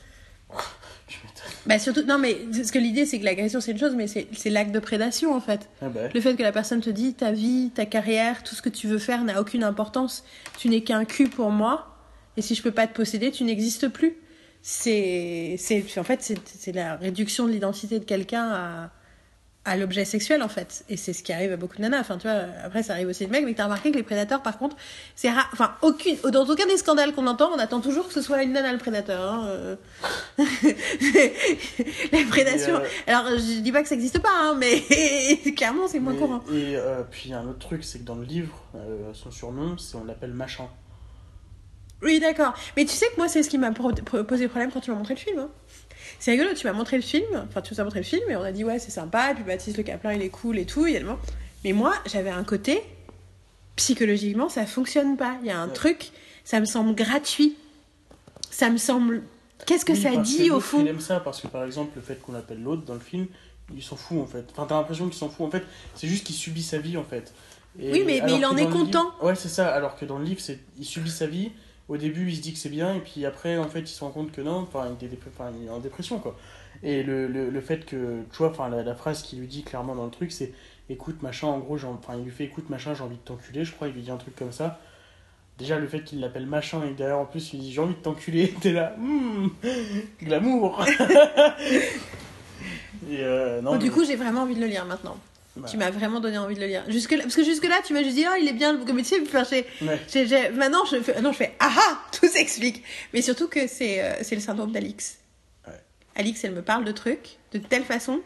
Bah 1.66 1.78
surtout, 1.78 2.02
non 2.02 2.18
mais 2.18 2.36
ce 2.52 2.70
que 2.70 2.78
l'idée 2.78 3.06
c'est 3.06 3.18
que 3.18 3.24
l'agression 3.24 3.60
c'est 3.60 3.72
une 3.72 3.78
chose, 3.78 3.94
mais 3.94 4.06
c'est, 4.06 4.26
c'est 4.32 4.50
l'acte 4.50 4.72
de 4.72 4.78
prédation 4.78 5.34
en 5.34 5.40
fait. 5.40 5.68
Ah 5.80 5.88
bah, 5.88 6.00
Le 6.12 6.20
fait 6.20 6.36
que 6.36 6.42
la 6.42 6.52
personne 6.52 6.80
te 6.80 6.90
dit 6.90 7.14
ta 7.14 7.32
vie, 7.32 7.70
ta 7.74 7.86
carrière, 7.86 8.42
tout 8.42 8.54
ce 8.54 8.62
que 8.62 8.68
tu 8.68 8.86
veux 8.86 8.98
faire 8.98 9.24
n'a 9.24 9.40
aucune 9.40 9.64
importance, 9.64 10.24
tu 10.58 10.68
n'es 10.68 10.82
qu'un 10.82 11.04
cul 11.04 11.28
pour 11.28 11.50
moi, 11.50 11.96
et 12.36 12.42
si 12.42 12.54
je 12.54 12.62
peux 12.62 12.70
pas 12.70 12.86
te 12.86 12.94
posséder, 12.94 13.30
tu 13.30 13.44
n'existes 13.44 13.88
plus. 13.88 14.16
C'est, 14.62 15.56
c'est, 15.58 15.84
en 15.98 16.04
fait, 16.04 16.22
c'est, 16.22 16.38
c'est 16.46 16.72
la 16.72 16.96
réduction 16.96 17.46
de 17.46 17.52
l'identité 17.52 17.98
de 17.98 18.04
quelqu'un 18.04 18.48
à, 18.50 18.90
à 19.66 19.76
l'objet 19.76 20.04
sexuel 20.04 20.42
en 20.42 20.48
fait. 20.48 20.84
Et 20.90 20.96
c'est 20.96 21.12
ce 21.12 21.22
qui 21.22 21.32
arrive 21.32 21.52
à 21.52 21.56
beaucoup 21.56 21.76
de 21.76 21.82
nanas. 21.82 22.00
Enfin, 22.00 22.18
tu 22.18 22.28
vois, 22.28 22.42
après 22.64 22.82
ça 22.82 22.92
arrive 22.92 23.08
aussi 23.08 23.24
de 23.26 23.30
mecs, 23.30 23.44
mais 23.44 23.54
t'as 23.54 23.64
remarqué 23.64 23.90
que 23.90 23.96
les 23.96 24.02
prédateurs 24.02 24.42
par 24.42 24.58
contre, 24.58 24.76
c'est 25.16 25.30
rare. 25.30 25.48
Enfin, 25.52 25.74
aucune, 25.82 26.16
dans 26.30 26.44
aucun 26.44 26.66
des 26.66 26.76
scandales 26.76 27.14
qu'on 27.14 27.26
entend, 27.26 27.50
on 27.54 27.58
attend 27.58 27.80
toujours 27.80 28.06
que 28.08 28.12
ce 28.14 28.20
soit 28.20 28.42
une 28.42 28.52
nana 28.52 28.72
le 28.72 28.78
prédateur. 28.78 29.22
Hein. 29.32 29.46
euh. 29.46 29.76
les 32.12 32.24
prédations. 32.24 32.76
euh, 32.76 32.86
Alors, 33.06 33.26
je 33.30 33.60
dis 33.60 33.72
pas 33.72 33.82
que 33.82 33.88
ça 33.88 33.94
existe 33.94 34.18
pas, 34.20 34.28
hein, 34.32 34.56
mais 34.58 34.82
clairement 35.56 35.88
c'est 35.88 36.00
moins 36.00 36.12
mais- 36.12 36.18
courant. 36.18 36.40
Et 36.52 36.76
euh, 36.76 37.02
puis, 37.10 37.32
un 37.32 37.46
autre 37.48 37.58
truc, 37.60 37.84
c'est 37.84 38.00
que 38.00 38.04
dans 38.04 38.16
le 38.16 38.24
livre, 38.24 38.54
son 39.12 39.30
surnom, 39.30 39.78
c'est 39.78 39.96
on 39.96 40.04
l'appelle 40.04 40.32
Machin. 40.34 40.68
Oui, 42.02 42.20
d'accord. 42.20 42.52
Mais 42.76 42.84
tu 42.84 42.92
sais 42.92 43.06
que 43.06 43.16
moi, 43.16 43.28
c'est 43.28 43.42
ce 43.42 43.48
qui 43.48 43.56
m'a 43.56 43.70
posé 43.72 44.02
problème 44.48 44.70
quand 44.70 44.80
tu 44.80 44.90
m'as 44.90 44.96
montré 44.98 45.14
le 45.14 45.20
film. 45.20 45.38
hein. 45.38 45.48
C'est 46.18 46.30
rigolo, 46.32 46.50
tu 46.54 46.66
m'as 46.66 46.72
montré 46.72 46.96
le 46.96 47.02
film, 47.02 47.26
enfin, 47.48 47.60
tu 47.60 47.74
nous 47.74 47.80
as 47.80 47.84
montré 47.84 47.98
le 48.00 48.04
film, 48.04 48.22
et 48.30 48.36
on 48.36 48.42
a 48.42 48.52
dit, 48.52 48.64
ouais, 48.64 48.78
c'est 48.78 48.90
sympa, 48.90 49.30
et 49.32 49.34
puis 49.34 49.44
Baptiste 49.44 49.76
Le 49.76 49.82
Caplin, 49.82 50.14
il 50.14 50.22
est 50.22 50.28
cool 50.30 50.58
et 50.58 50.64
tout, 50.66 50.86
également. 50.86 51.18
Mais 51.64 51.72
moi, 51.72 51.94
j'avais 52.06 52.30
un 52.30 52.44
côté, 52.44 52.82
psychologiquement, 53.76 54.48
ça 54.48 54.66
fonctionne 54.66 55.16
pas. 55.16 55.36
Il 55.42 55.46
y 55.48 55.50
a 55.50 55.58
un 55.58 55.68
Ouais. 55.68 55.72
truc, 55.74 56.10
ça 56.44 56.60
me 56.60 56.64
semble 56.64 56.94
gratuit. 56.94 57.56
Ça 58.50 58.70
me 58.70 58.76
semble. 58.76 59.22
Qu'est-ce 59.66 59.84
que 59.84 59.92
Oui, 59.92 60.00
ça 60.02 60.16
dit 60.16 60.50
au 60.50 60.60
fond 60.60 60.80
Il 60.80 60.88
aime 60.88 61.00
ça 61.00 61.20
parce 61.20 61.40
que 61.40 61.46
par 61.48 61.64
exemple, 61.64 61.92
le 61.96 62.02
fait 62.02 62.20
qu'on 62.20 62.34
appelle 62.34 62.62
l'autre 62.62 62.84
dans 62.84 62.94
le 62.94 63.00
film, 63.00 63.26
il 63.74 63.82
s'en 63.82 63.96
fout 63.96 64.18
en 64.20 64.26
fait. 64.26 64.44
Enfin, 64.52 64.66
t'as 64.68 64.76
l'impression 64.76 65.06
qu'il 65.08 65.16
s'en 65.18 65.28
fout 65.28 65.46
en 65.46 65.50
fait. 65.50 65.64
C'est 65.94 66.06
juste 66.06 66.24
qu'il 66.24 66.34
subit 66.36 66.62
sa 66.62 66.78
vie 66.78 66.96
en 66.96 67.04
fait. 67.04 67.32
Et 67.78 67.90
Oui, 67.90 68.02
mais- 68.06 68.20
mais 68.24 68.34
il 68.36 68.46
en 68.46 68.56
est 68.56 68.68
content. 68.68 69.10
Ouais, 69.22 69.34
c'est 69.34 69.48
ça. 69.48 69.68
Alors 69.74 69.96
que 69.96 70.04
dans 70.04 70.18
le 70.18 70.24
livre, 70.24 70.40
c'est 70.40 70.60
il 70.78 70.84
subit 70.84 71.10
sa 71.10 71.26
vie. 71.26 71.50
Au 71.88 71.96
début, 71.98 72.28
il 72.30 72.36
se 72.36 72.40
dit 72.40 72.52
que 72.54 72.58
c'est 72.58 72.70
bien, 72.70 72.94
et 72.94 73.00
puis 73.00 73.26
après, 73.26 73.58
en 73.58 73.68
fait, 73.68 73.80
il 73.80 73.86
se 73.88 74.02
rend 74.02 74.10
compte 74.10 74.32
que 74.32 74.40
non. 74.40 74.56
Enfin, 74.58 74.86
il 75.00 75.08
il 75.08 75.66
est 75.66 75.70
en 75.70 75.78
dépression 75.80 76.18
quoi. 76.18 76.36
Et 76.82 77.02
le, 77.02 77.26
le, 77.28 77.50
le 77.50 77.60
fait 77.60 77.84
que, 77.86 78.20
tu 78.32 78.38
vois, 78.38 78.48
enfin, 78.50 78.68
la, 78.68 78.82
la 78.82 78.94
phrase 78.94 79.22
qu'il 79.22 79.38
lui 79.40 79.46
dit 79.46 79.62
clairement 79.62 79.94
dans 79.94 80.04
le 80.06 80.10
truc, 80.10 80.32
c'est 80.32 80.52
écoute 80.90 81.22
machin. 81.22 81.46
En 81.48 81.58
gros, 81.58 81.76
enfin, 81.84 82.14
il 82.18 82.24
lui 82.24 82.30
fait 82.30 82.44
écoute 82.44 82.68
machin, 82.70 82.94
j'ai 82.94 83.02
envie 83.02 83.16
de 83.16 83.20
t'enculer. 83.22 83.64
Je 83.64 83.72
crois, 83.72 83.88
il 83.88 83.94
lui 83.94 84.02
dit 84.02 84.10
un 84.10 84.16
truc 84.16 84.34
comme 84.36 84.52
ça. 84.52 84.80
Déjà, 85.58 85.78
le 85.78 85.86
fait 85.86 86.02
qu'il 86.02 86.18
l'appelle 86.20 86.46
machin 86.46 86.82
et 86.84 86.94
derrière 86.94 87.18
en 87.20 87.26
plus 87.26 87.52
il 87.52 87.60
dit 87.60 87.72
j'ai 87.72 87.80
envie 87.80 87.94
de 87.94 88.00
t'enculer, 88.00 88.52
t'es 88.60 88.72
là, 88.72 88.96
hum, 88.98 89.52
glamour. 90.20 90.84
et 93.08 93.18
euh, 93.20 93.60
non, 93.60 93.72
Bon, 93.72 93.78
Du 93.78 93.86
mais- 93.86 93.92
coup, 93.92 94.04
j'ai 94.04 94.16
vraiment 94.16 94.42
envie 94.42 94.54
de 94.56 94.60
le 94.60 94.66
lire 94.66 94.84
maintenant. 94.84 95.16
bah, 95.56 95.68
Tu 95.70 95.76
m'as 95.76 95.90
vraiment 95.90 96.20
donné 96.20 96.38
envie 96.38 96.54
de 96.56 96.60
le 96.60 96.66
lire. 96.66 96.82
Jusque 96.88 97.12
-là, 97.12 97.22
parce 97.22 97.36
que 97.36 97.44
jusque-là, 97.44 97.76
tu 97.84 97.92
m'as 97.92 98.02
juste 98.02 98.16
dit, 98.16 98.24
ah, 98.24 98.36
il 98.40 98.48
est 98.48 98.52
bien, 98.52 98.72
le- 98.72 98.92
mais 98.92 99.02
tu 99.02 99.08
sais, 99.10 99.20
enfin, 99.22 99.44
j'ai- 99.48 99.66
ouais. 99.86 100.00
j'ai- 100.12 100.26
j'ai- 100.26 100.50
maintenant, 100.50 100.84
je 100.90 100.96
fais, 101.00 101.20
non, 101.20 101.30
je 101.32 101.36
fais, 101.36 101.53
ah 101.64 101.72
ah, 101.76 101.98
tout 102.12 102.28
s'explique. 102.28 102.82
Mais 103.12 103.22
surtout 103.22 103.48
que 103.48 103.66
c'est 103.66 104.02
euh, 104.02 104.14
c'est 104.22 104.34
le 104.34 104.40
syndrome 104.40 104.72
d'Alix. 104.72 105.18
Ouais. 105.66 105.72
Alix, 106.14 106.44
elle 106.44 106.52
me 106.52 106.62
parle 106.62 106.84
de 106.84 106.92
trucs 106.92 107.38
de 107.52 107.58
telle 107.58 107.84
façon 107.84 108.20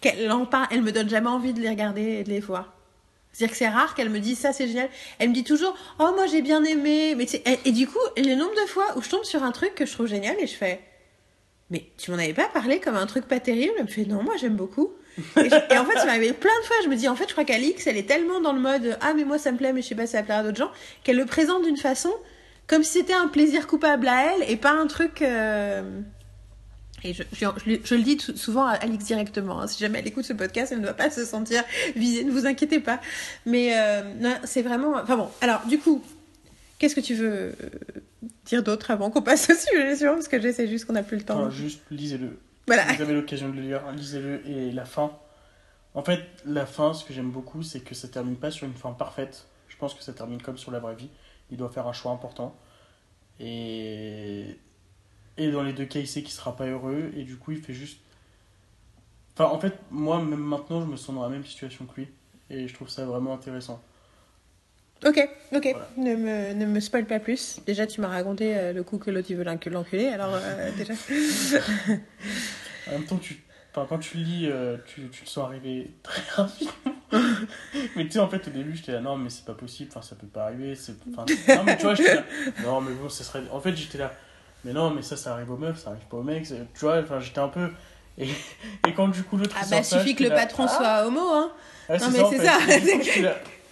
qu'elle 0.00 0.30
en 0.30 0.46
parle, 0.46 0.68
elle 0.70 0.82
me 0.82 0.92
donne 0.92 1.08
jamais 1.08 1.28
envie 1.28 1.52
de 1.52 1.60
les 1.60 1.70
regarder 1.70 2.02
et 2.02 2.24
de 2.24 2.28
les 2.28 2.40
voir. 2.40 2.72
C'est-à-dire 3.32 3.52
que 3.52 3.58
c'est 3.58 3.68
rare 3.68 3.94
qu'elle 3.94 4.08
me 4.08 4.20
dise 4.20 4.38
ça, 4.38 4.52
c'est 4.52 4.66
génial. 4.66 4.88
Elle 5.18 5.30
me 5.30 5.34
dit 5.34 5.44
toujours, 5.44 5.76
oh, 5.98 6.12
moi 6.14 6.26
j'ai 6.26 6.40
bien 6.40 6.64
aimé. 6.64 7.14
Mais 7.16 7.24
et, 7.24 7.58
et 7.66 7.72
du 7.72 7.86
coup, 7.86 7.98
le 8.16 8.34
nombre 8.34 8.54
de 8.54 8.66
fois 8.66 8.96
où 8.96 9.02
je 9.02 9.10
tombe 9.10 9.24
sur 9.24 9.42
un 9.42 9.52
truc 9.52 9.74
que 9.74 9.84
je 9.84 9.92
trouve 9.92 10.06
génial 10.06 10.36
et 10.40 10.46
je 10.46 10.54
fais, 10.54 10.80
mais 11.70 11.90
tu 11.98 12.10
m'en 12.10 12.16
avais 12.18 12.34
pas 12.34 12.48
parlé 12.48 12.80
comme 12.80 12.96
un 12.96 13.06
truc 13.06 13.26
pas 13.26 13.40
terrible? 13.40 13.74
Elle 13.78 13.84
me 13.84 13.90
fait, 13.90 14.04
non, 14.04 14.22
moi 14.22 14.36
j'aime 14.36 14.56
beaucoup. 14.56 14.92
Et, 15.18 15.78
en 15.78 15.84
fait, 15.84 15.94
ça 15.94 16.08
arrivé 16.08 16.32
plein 16.32 16.58
de 16.60 16.66
fois. 16.66 16.76
Je 16.84 16.88
me 16.88 16.96
dis, 16.96 17.08
en 17.08 17.16
fait, 17.16 17.26
je 17.26 17.32
crois 17.32 17.44
qu'Alix, 17.44 17.86
elle 17.86 17.96
est 17.96 18.06
tellement 18.08 18.40
dans 18.40 18.52
le 18.52 18.60
mode, 18.60 18.98
ah, 19.00 19.14
mais 19.14 19.24
moi 19.24 19.38
ça 19.38 19.52
me 19.52 19.56
plaît, 19.56 19.72
mais 19.72 19.82
je 19.82 19.88
sais 19.88 19.94
pas 19.94 20.06
si 20.06 20.12
ça 20.12 20.22
plaire 20.22 20.38
à 20.38 20.42
d'autres 20.42 20.58
gens, 20.58 20.70
qu'elle 21.04 21.16
le 21.16 21.26
présente 21.26 21.64
d'une 21.64 21.76
façon 21.76 22.10
comme 22.66 22.82
si 22.82 22.98
c'était 22.98 23.12
un 23.12 23.28
plaisir 23.28 23.66
coupable 23.66 24.08
à 24.08 24.34
elle 24.34 24.50
et 24.50 24.56
pas 24.56 24.72
un 24.72 24.86
truc. 24.86 25.22
euh, 25.22 25.82
Et 27.04 27.14
je, 27.14 27.94
le 27.94 28.02
dis 28.02 28.18
souvent 28.34 28.66
à 28.66 28.72
Alix 28.72 29.04
directement. 29.04 29.60
hein. 29.60 29.66
Si 29.68 29.78
jamais 29.78 30.00
elle 30.00 30.08
écoute 30.08 30.24
ce 30.24 30.32
podcast, 30.32 30.72
elle 30.72 30.78
ne 30.78 30.84
doit 30.84 30.94
pas 30.94 31.10
se 31.10 31.24
sentir 31.24 31.62
visée. 31.94 32.24
Ne 32.24 32.32
vous 32.32 32.46
inquiétez 32.46 32.80
pas. 32.80 33.00
Mais 33.44 33.78
euh, 33.78 34.02
c'est 34.44 34.62
vraiment. 34.62 34.94
Enfin 34.96 35.16
bon. 35.16 35.28
Alors 35.40 35.64
du 35.66 35.78
coup, 35.78 36.02
qu'est-ce 36.78 36.96
que 36.96 37.00
tu 37.00 37.14
veux 37.14 37.30
euh, 37.32 37.52
dire 38.46 38.62
d'autre 38.64 38.90
avant 38.90 39.10
qu'on 39.10 39.22
passe 39.22 39.48
au 39.48 39.54
sujet 39.54 39.94
suivant? 39.94 40.14
Parce 40.14 40.28
que 40.28 40.40
j'essaie 40.40 40.66
juste 40.66 40.86
qu'on 40.86 40.94
n'a 40.94 41.04
plus 41.04 41.18
le 41.18 41.22
temps. 41.22 41.38
Enfin, 41.38 41.50
juste 41.50 41.82
lisez-le. 41.90 42.36
Voilà. 42.66 42.88
Si 42.90 42.96
vous 42.96 43.02
avez 43.02 43.14
l'occasion 43.14 43.48
de 43.48 43.54
le 43.56 43.62
lire, 43.62 43.82
lisez-le. 43.92 44.46
Et 44.48 44.72
la 44.72 44.84
fin. 44.84 45.12
En 45.94 46.02
fait, 46.02 46.20
la 46.44 46.66
fin, 46.66 46.92
ce 46.94 47.04
que 47.04 47.14
j'aime 47.14 47.30
beaucoup, 47.30 47.62
c'est 47.62 47.80
que 47.80 47.94
ça 47.94 48.08
termine 48.08 48.36
pas 48.36 48.50
sur 48.50 48.66
une 48.66 48.74
fin 48.74 48.92
parfaite. 48.92 49.46
Je 49.68 49.76
pense 49.76 49.94
que 49.94 50.02
ça 50.02 50.12
termine 50.12 50.42
comme 50.42 50.58
sur 50.58 50.70
la 50.70 50.78
vraie 50.78 50.94
vie. 50.94 51.08
Il 51.50 51.56
doit 51.56 51.70
faire 51.70 51.86
un 51.86 51.92
choix 51.92 52.12
important. 52.12 52.54
Et. 53.40 54.58
Et 55.38 55.50
dans 55.50 55.62
les 55.62 55.72
deux 55.74 55.84
cas, 55.84 56.00
il 56.00 56.08
sait 56.08 56.22
qu'il 56.22 56.32
sera 56.32 56.56
pas 56.56 56.66
heureux. 56.66 57.12
Et 57.16 57.24
du 57.24 57.36
coup, 57.36 57.52
il 57.52 57.60
fait 57.62 57.74
juste. 57.74 58.00
Enfin, 59.34 59.50
en 59.50 59.60
fait, 59.60 59.74
moi, 59.90 60.22
même 60.22 60.40
maintenant, 60.40 60.80
je 60.80 60.86
me 60.86 60.96
sens 60.96 61.14
dans 61.14 61.22
la 61.22 61.28
même 61.28 61.44
situation 61.44 61.84
que 61.84 62.00
lui. 62.00 62.08
Et 62.48 62.68
je 62.68 62.74
trouve 62.74 62.88
ça 62.88 63.04
vraiment 63.04 63.34
intéressant. 63.34 63.82
Ok, 65.04 65.18
ok. 65.54 65.68
Voilà. 65.72 65.88
Ne, 65.98 66.16
me, 66.16 66.54
ne 66.54 66.64
me 66.64 66.80
spoil 66.80 67.04
pas 67.04 67.20
plus. 67.20 67.60
Déjà, 67.66 67.86
tu 67.86 68.00
m'as 68.00 68.08
raconté 68.08 68.56
euh, 68.56 68.72
le 68.72 68.82
coup 68.82 68.96
que 68.96 69.10
l'autre 69.10 69.32
veut 69.34 69.44
l'enc- 69.44 69.66
l'enculer. 69.66 70.06
Alors 70.06 70.30
euh, 70.32 70.70
déjà. 70.76 70.94
En 72.88 72.92
même 72.92 73.04
temps, 73.04 73.16
tu, 73.16 73.42
enfin, 73.72 73.86
quand 73.88 73.98
tu 73.98 74.18
le 74.18 74.22
lis, 74.24 74.48
euh, 74.50 74.76
tu, 74.86 75.08
tu 75.08 75.22
le 75.22 75.26
sens 75.28 75.44
arriver 75.46 75.90
très 76.02 76.22
rapidement. 76.42 76.72
mais 77.96 78.04
tu 78.04 78.12
sais, 78.12 78.18
en 78.18 78.28
fait, 78.28 78.46
au 78.48 78.50
début, 78.50 78.76
j'étais 78.76 78.92
là, 78.92 79.00
non, 79.00 79.16
mais 79.16 79.30
c'est 79.30 79.44
pas 79.44 79.54
possible, 79.54 79.90
enfin, 79.92 80.02
ça 80.02 80.16
peut 80.16 80.26
pas 80.26 80.44
arriver. 80.44 80.74
c'est- 80.74 80.94
Enfin, 81.12 81.24
non, 81.56 81.62
mais 81.64 81.76
tu 81.76 81.82
vois, 81.84 81.94
j'étais 81.94 82.14
là, 82.16 82.24
non, 82.62 82.80
mais 82.80 82.92
bon, 82.94 83.08
ça 83.08 83.24
serait. 83.24 83.42
En 83.50 83.60
fait, 83.60 83.74
j'étais 83.76 83.98
là, 83.98 84.12
Mais 84.64 84.72
non, 84.72 84.90
mais 84.90 85.02
ça, 85.02 85.16
ça 85.16 85.34
arrive 85.34 85.50
aux 85.52 85.56
meufs, 85.56 85.78
ça 85.78 85.90
arrive 85.90 86.02
pas 86.10 86.16
aux 86.16 86.22
mecs. 86.24 86.46
Tu 86.48 86.80
vois, 86.80 86.98
enfin, 87.00 87.20
j'étais 87.20 87.38
un 87.38 87.48
peu. 87.48 87.70
Et, 88.18 88.28
et 88.88 88.94
quand 88.96 89.08
du 89.08 89.22
coup 89.22 89.36
l'autre. 89.36 89.54
Ah 89.60 89.64
bah 89.70 89.82
suffit 89.82 90.14
que 90.16 90.22
le 90.24 90.30
là, 90.30 90.34
patron 90.36 90.64
ah, 90.66 90.68
soit 90.68 91.06
homo, 91.06 91.20
hein. 91.20 91.52
ah, 91.88 91.98
Non, 91.98 92.06
mais 92.10 92.22
c'est 92.30 92.44
ça. 92.44 92.58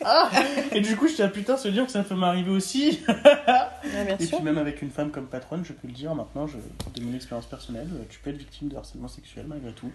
Et 0.04 0.11
du 0.11 0.16
coup, 0.37 0.37
j'étais 0.38 0.64
là, 0.64 0.68
ah 0.73 0.76
Et 0.76 0.80
du 0.80 0.96
coup, 0.96 1.08
j'étais 1.08 1.23
là, 1.23 1.28
putain, 1.28 1.56
se 1.56 1.68
dire 1.68 1.87
que 1.87 1.92
ça 1.92 2.02
peut 2.02 2.14
m'arriver 2.14 2.50
aussi. 2.50 3.00
Ouais, 3.08 3.14
bien 4.06 4.16
Et 4.18 4.25
sûr. 4.26 4.37
puis 4.38 4.44
même 4.44 4.58
avec 4.58 4.82
une 4.82 4.90
femme 4.90 5.11
comme 5.11 5.26
patronne, 5.26 5.64
je 5.64 5.73
peux 5.73 5.87
le 5.88 5.94
dire 5.94 6.14
maintenant, 6.14 6.46
je, 6.46 6.56
de 6.56 7.04
mon 7.04 7.14
expérience 7.14 7.46
personnelle, 7.46 7.88
euh, 7.94 8.04
tu 8.11 8.18
peux 8.20 8.30
être 8.30 8.37
victime 8.37 8.68
de 8.68 8.76
harcèlement 8.76 9.08
sexuel 9.08 9.46
malgré 9.49 9.73
tout. 9.73 9.90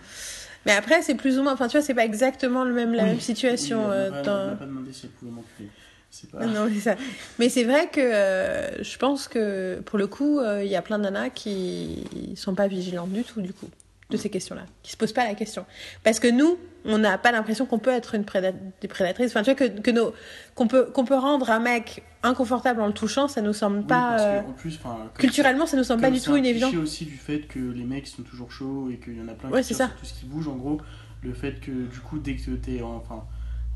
Mais 0.66 0.74
après, 0.74 1.02
c'est 1.02 1.16
plus 1.16 1.38
ou 1.40 1.44
moins. 1.44 1.54
Enfin, 1.54 1.68
tu 1.68 1.78
vois, 1.78 1.86
c'est 1.86 1.94
pas 1.94 2.06
exactement 2.06 2.64
le 2.64 2.74
même, 2.74 2.94
la 2.94 3.04
Oui. 3.04 3.10
même 3.10 3.20
situation. 3.20 3.86
Oui, 3.86 3.92
euh, 3.94 4.06
elle 4.08 4.12
m'a 4.12 4.56
pas- 4.56 4.66
demandé 4.66 4.92
si 4.94 5.06
elle 5.06 5.12
pouvait 5.12 5.32
m'enculer. 5.32 5.70
C'est 6.12 6.32
pas... 6.32 6.44
Non, 6.46 6.68
c'est 6.74 6.80
ça. 6.80 6.96
Mais 7.38 7.50
c'est 7.50 7.64
vrai 7.66 7.88
que 7.88 8.00
euh, 8.02 8.84
je 8.84 8.98
pense 8.98 9.28
que 9.28 9.80
pour 9.86 10.00
le 10.00 10.08
coup, 10.08 10.40
euh, 10.40 10.64
il 10.64 10.70
y 10.72 10.76
a 10.76 10.82
plein 10.82 10.98
de 10.98 11.04
nanas 11.04 11.30
qui 11.30 12.34
sont 12.36 12.56
pas 12.56 12.68
vigilantes 12.68 13.12
du 13.12 13.24
tout, 13.24 13.42
du 13.42 13.54
coup, 13.54 13.70
de 14.10 14.18
ces 14.18 14.30
questions-là, 14.30 14.64
qui 14.82 14.92
se 14.92 14.98
posent 14.98 15.14
pas 15.14 15.26
la 15.26 15.36
question. 15.36 15.66
Parce 16.04 16.20
que 16.20 16.28
nous, 16.28 16.58
on 16.86 16.98
n'a 16.98 17.18
pas 17.20 17.32
l'impression 17.32 17.66
qu'on 17.68 17.78
peut 17.78 17.92
être 17.92 18.16
une 18.16 18.24
préda- 18.24 18.54
des 18.82 18.88
prédatrices. 18.88 19.30
Enfin, 19.32 19.44
tu 19.44 19.52
vois, 19.54 19.56
que, 19.70 19.80
que 19.82 19.92
nos, 19.92 20.14
qu'on 20.56 20.68
peut, 20.68 20.86
qu'on 20.86 21.06
peut 21.06 21.16
rendre 21.18 21.52
un 21.52 21.60
mec 21.60 22.04
inconfortable 22.24 22.82
en 22.82 22.88
le 22.88 22.94
touchant, 22.94 23.28
ça 23.28 23.42
nous 23.42 23.54
semble 23.54 23.80
Oui, 23.80 23.86
pas. 23.86 24.10
parce 24.12 24.24
que, 24.24 24.28
euh, 24.28 24.40
en 24.50 24.54
plus, 24.54 24.80
culturellement, 25.18 25.68
ça 25.68 25.78
nous 25.78 25.84
semble 25.84 26.02
pas 26.02 26.10
du 26.10 26.20
tout 26.20 26.34
un 26.34 26.38
une 26.38 26.46
évidence. 26.46 26.74
aussi 26.76 27.06
du 27.06 27.18
fait 27.18 27.42
que 27.42 27.60
les 27.60 27.84
mecs 27.84 28.08
sont 28.08 28.24
toujours 28.24 28.52
chauds 28.52 28.90
et 28.92 28.98
qu'il 28.98 29.16
y 29.18 29.22
en 29.22 29.28
a 29.28 29.34
plein 29.34 29.50
Ouais, 29.52 29.62
qui 29.62 29.68
c'est 29.68 29.74
ça. 29.76 29.90
tout 30.00 30.06
ce 30.06 30.14
qui 30.20 30.26
bouge, 30.26 30.48
en 30.48 30.56
gros, 30.56 30.82
le 31.22 31.34
fait 31.34 31.60
que 31.60 31.70
du 31.72 32.00
coup, 32.00 32.18
dès 32.18 32.36
que 32.36 32.52
t'es 32.52 32.82
en- 32.82 32.96
Enfin, 32.96 33.24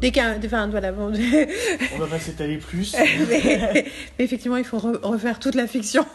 Dès 0.04 0.12
qu'un. 0.12 0.38
Enfin, 0.44 0.68
voilà, 0.68 0.92
bon. 0.92 1.14
on 1.96 1.98
va 1.98 2.08
pas 2.08 2.20
s'étaler 2.20 2.58
plus. 2.58 2.94
mais, 3.30 3.86
mais 4.20 4.26
effectivement, 4.26 4.58
il 4.58 4.66
faut 4.66 4.78
re- 4.78 5.00
refaire 5.02 5.40
toute 5.40 5.56
la 5.56 5.66
fiction. 5.66 6.06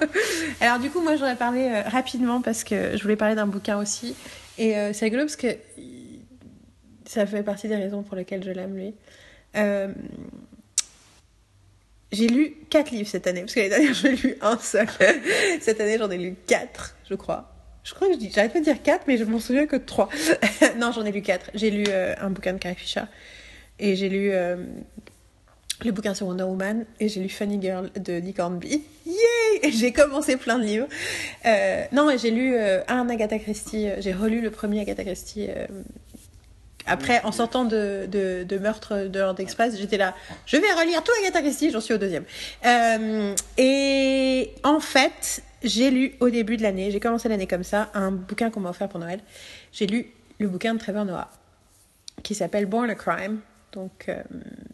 Alors 0.60 0.78
du 0.78 0.90
coup, 0.90 1.00
moi, 1.00 1.16
j'aurais 1.16 1.36
parlé 1.36 1.62
euh, 1.62 1.80
rapidement 1.88 2.42
parce 2.42 2.64
que 2.64 2.98
je 2.98 3.02
voulais 3.02 3.16
parler 3.16 3.34
d'un 3.34 3.46
bouquin 3.46 3.78
aussi. 3.78 4.14
Et 4.58 4.76
euh, 4.76 4.92
c'est 4.92 5.06
rigolo 5.06 5.22
parce 5.24 5.36
que 5.36 5.56
ça 7.06 7.24
fait 7.24 7.42
partie 7.42 7.66
des 7.66 7.76
raisons 7.76 8.02
pour 8.02 8.14
lesquelles 8.14 8.44
je 8.44 8.50
l'aime, 8.50 8.76
lui. 8.76 8.92
Euh, 9.56 9.88
j'ai 12.12 12.28
lu 12.28 12.56
quatre 12.68 12.90
livres 12.90 13.08
cette 13.08 13.26
année, 13.26 13.40
parce 13.40 13.54
que 13.54 13.60
l'année 13.60 13.70
dernière, 13.70 13.94
j'en 13.94 14.08
ai 14.08 14.16
lu 14.16 14.36
un 14.42 14.58
seul. 14.58 14.86
cette 15.62 15.80
année, 15.80 15.96
j'en 15.96 16.10
ai 16.10 16.18
lu 16.18 16.34
quatre, 16.46 16.94
je 17.08 17.14
crois. 17.14 17.50
Je 17.82 17.94
crois 17.94 18.08
que 18.08 18.14
je 18.14 18.18
dis, 18.18 18.30
j'arrête 18.34 18.52
pas 18.52 18.60
de 18.60 18.64
dire 18.64 18.82
quatre, 18.82 19.04
mais 19.06 19.16
je 19.16 19.24
m'en 19.24 19.40
souviens 19.40 19.66
que 19.66 19.76
de 19.76 19.84
trois. 19.84 20.08
non, 20.78 20.92
j'en 20.92 21.04
ai 21.04 21.12
lu 21.12 21.22
quatre. 21.22 21.50
J'ai 21.54 21.70
lu 21.70 21.84
euh, 21.88 22.14
un 22.20 22.30
bouquin 22.30 22.52
de 22.52 22.58
Carrie 22.58 22.74
Fisher, 22.74 23.02
et 23.80 23.96
j'ai 23.96 24.10
lu 24.10 24.30
euh, 24.32 24.56
le 25.84 25.90
bouquin 25.90 26.12
sur 26.12 26.26
Wonder 26.26 26.44
Woman 26.44 26.84
et 27.00 27.08
j'ai 27.08 27.20
lu 27.20 27.30
Funny 27.30 27.60
Girl 27.60 27.90
de 27.96 28.20
Nick 28.20 28.38
Hornby. 28.38 28.84
Yay 29.06 29.72
J'ai 29.72 29.92
commencé 29.92 30.36
plein 30.36 30.58
de 30.58 30.64
livres. 30.64 30.86
Euh, 31.46 31.84
non, 31.92 32.08
j'ai 32.18 32.30
lu 32.30 32.54
euh, 32.54 32.82
un 32.88 33.08
Agatha 33.08 33.38
Christie. 33.38 33.88
J'ai 33.98 34.12
relu 34.12 34.42
le 34.42 34.50
premier 34.50 34.82
Agatha 34.82 35.02
Christie. 35.02 35.48
après, 36.84 37.22
en 37.24 37.32
sortant 37.32 37.64
de, 37.64 38.06
de, 38.06 38.58
Meurtre 38.58 39.08
de 39.08 39.18
l'Ordre 39.18 39.40
Express, 39.40 39.78
j'étais 39.78 39.96
là, 39.96 40.14
je 40.44 40.58
vais 40.58 40.72
relire 40.74 41.02
tout 41.02 41.12
Agatha 41.22 41.40
Christie, 41.40 41.70
j'en 41.70 41.80
suis 41.80 41.94
au 41.94 41.98
deuxième. 41.98 42.24
Et 43.56 44.52
en 44.62 44.80
fait, 44.80 45.42
j'ai 45.62 45.90
lu 45.90 46.14
au 46.20 46.30
début 46.30 46.56
de 46.56 46.62
l'année, 46.62 46.90
j'ai 46.90 47.00
commencé 47.00 47.28
l'année 47.28 47.46
comme 47.46 47.64
ça, 47.64 47.90
un 47.94 48.10
bouquin 48.10 48.50
qu'on 48.50 48.60
m'a 48.60 48.70
offert 48.70 48.88
pour 48.88 49.00
Noël. 49.00 49.20
J'ai 49.72 49.86
lu 49.86 50.06
le 50.38 50.48
bouquin 50.48 50.74
de 50.74 50.78
Trevor 50.78 51.04
Noah, 51.04 51.30
qui 52.22 52.34
s'appelle 52.34 52.66
Born 52.66 52.90
a 52.90 52.94
Crime, 52.94 53.40
donc 53.72 54.06
euh, 54.08 54.22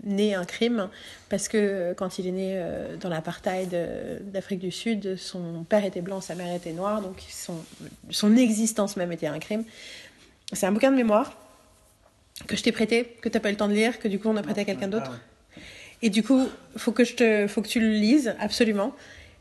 né 0.04 0.34
un 0.34 0.44
crime, 0.44 0.88
parce 1.28 1.48
que 1.48 1.58
euh, 1.58 1.94
quand 1.94 2.18
il 2.18 2.26
est 2.26 2.32
né 2.32 2.54
euh, 2.56 2.96
dans 2.96 3.08
l'apartheid 3.08 3.74
euh, 3.74 4.18
d'Afrique 4.22 4.60
du 4.60 4.70
Sud, 4.70 5.16
son 5.16 5.64
père 5.64 5.84
était 5.84 6.00
blanc, 6.00 6.20
sa 6.20 6.34
mère 6.34 6.54
était 6.54 6.72
noire, 6.72 7.02
donc 7.02 7.22
son, 7.28 7.56
son 8.10 8.36
existence 8.36 8.96
même 8.96 9.12
était 9.12 9.26
un 9.26 9.38
crime. 9.38 9.64
C'est 10.52 10.66
un 10.66 10.72
bouquin 10.72 10.90
de 10.90 10.96
mémoire 10.96 11.36
que 12.46 12.56
je 12.56 12.62
t'ai 12.62 12.72
prêté, 12.72 13.16
que 13.20 13.28
t'as 13.28 13.40
pas 13.40 13.48
eu 13.48 13.52
le 13.52 13.58
temps 13.58 13.68
de 13.68 13.74
lire, 13.74 13.98
que 13.98 14.08
du 14.08 14.18
coup 14.18 14.28
on 14.28 14.36
a 14.36 14.42
prêté 14.42 14.62
à 14.62 14.64
quelqu'un 14.64 14.88
d'autre. 14.88 15.10
Ah 15.10 15.12
ouais. 15.56 15.62
Et 16.02 16.10
du 16.10 16.22
coup, 16.22 16.46
faut 16.76 16.92
que 16.92 17.04
je 17.04 17.14
te, 17.14 17.46
faut 17.46 17.62
que 17.62 17.68
tu 17.68 17.80
le 17.80 17.90
lises 17.90 18.34
absolument. 18.38 18.94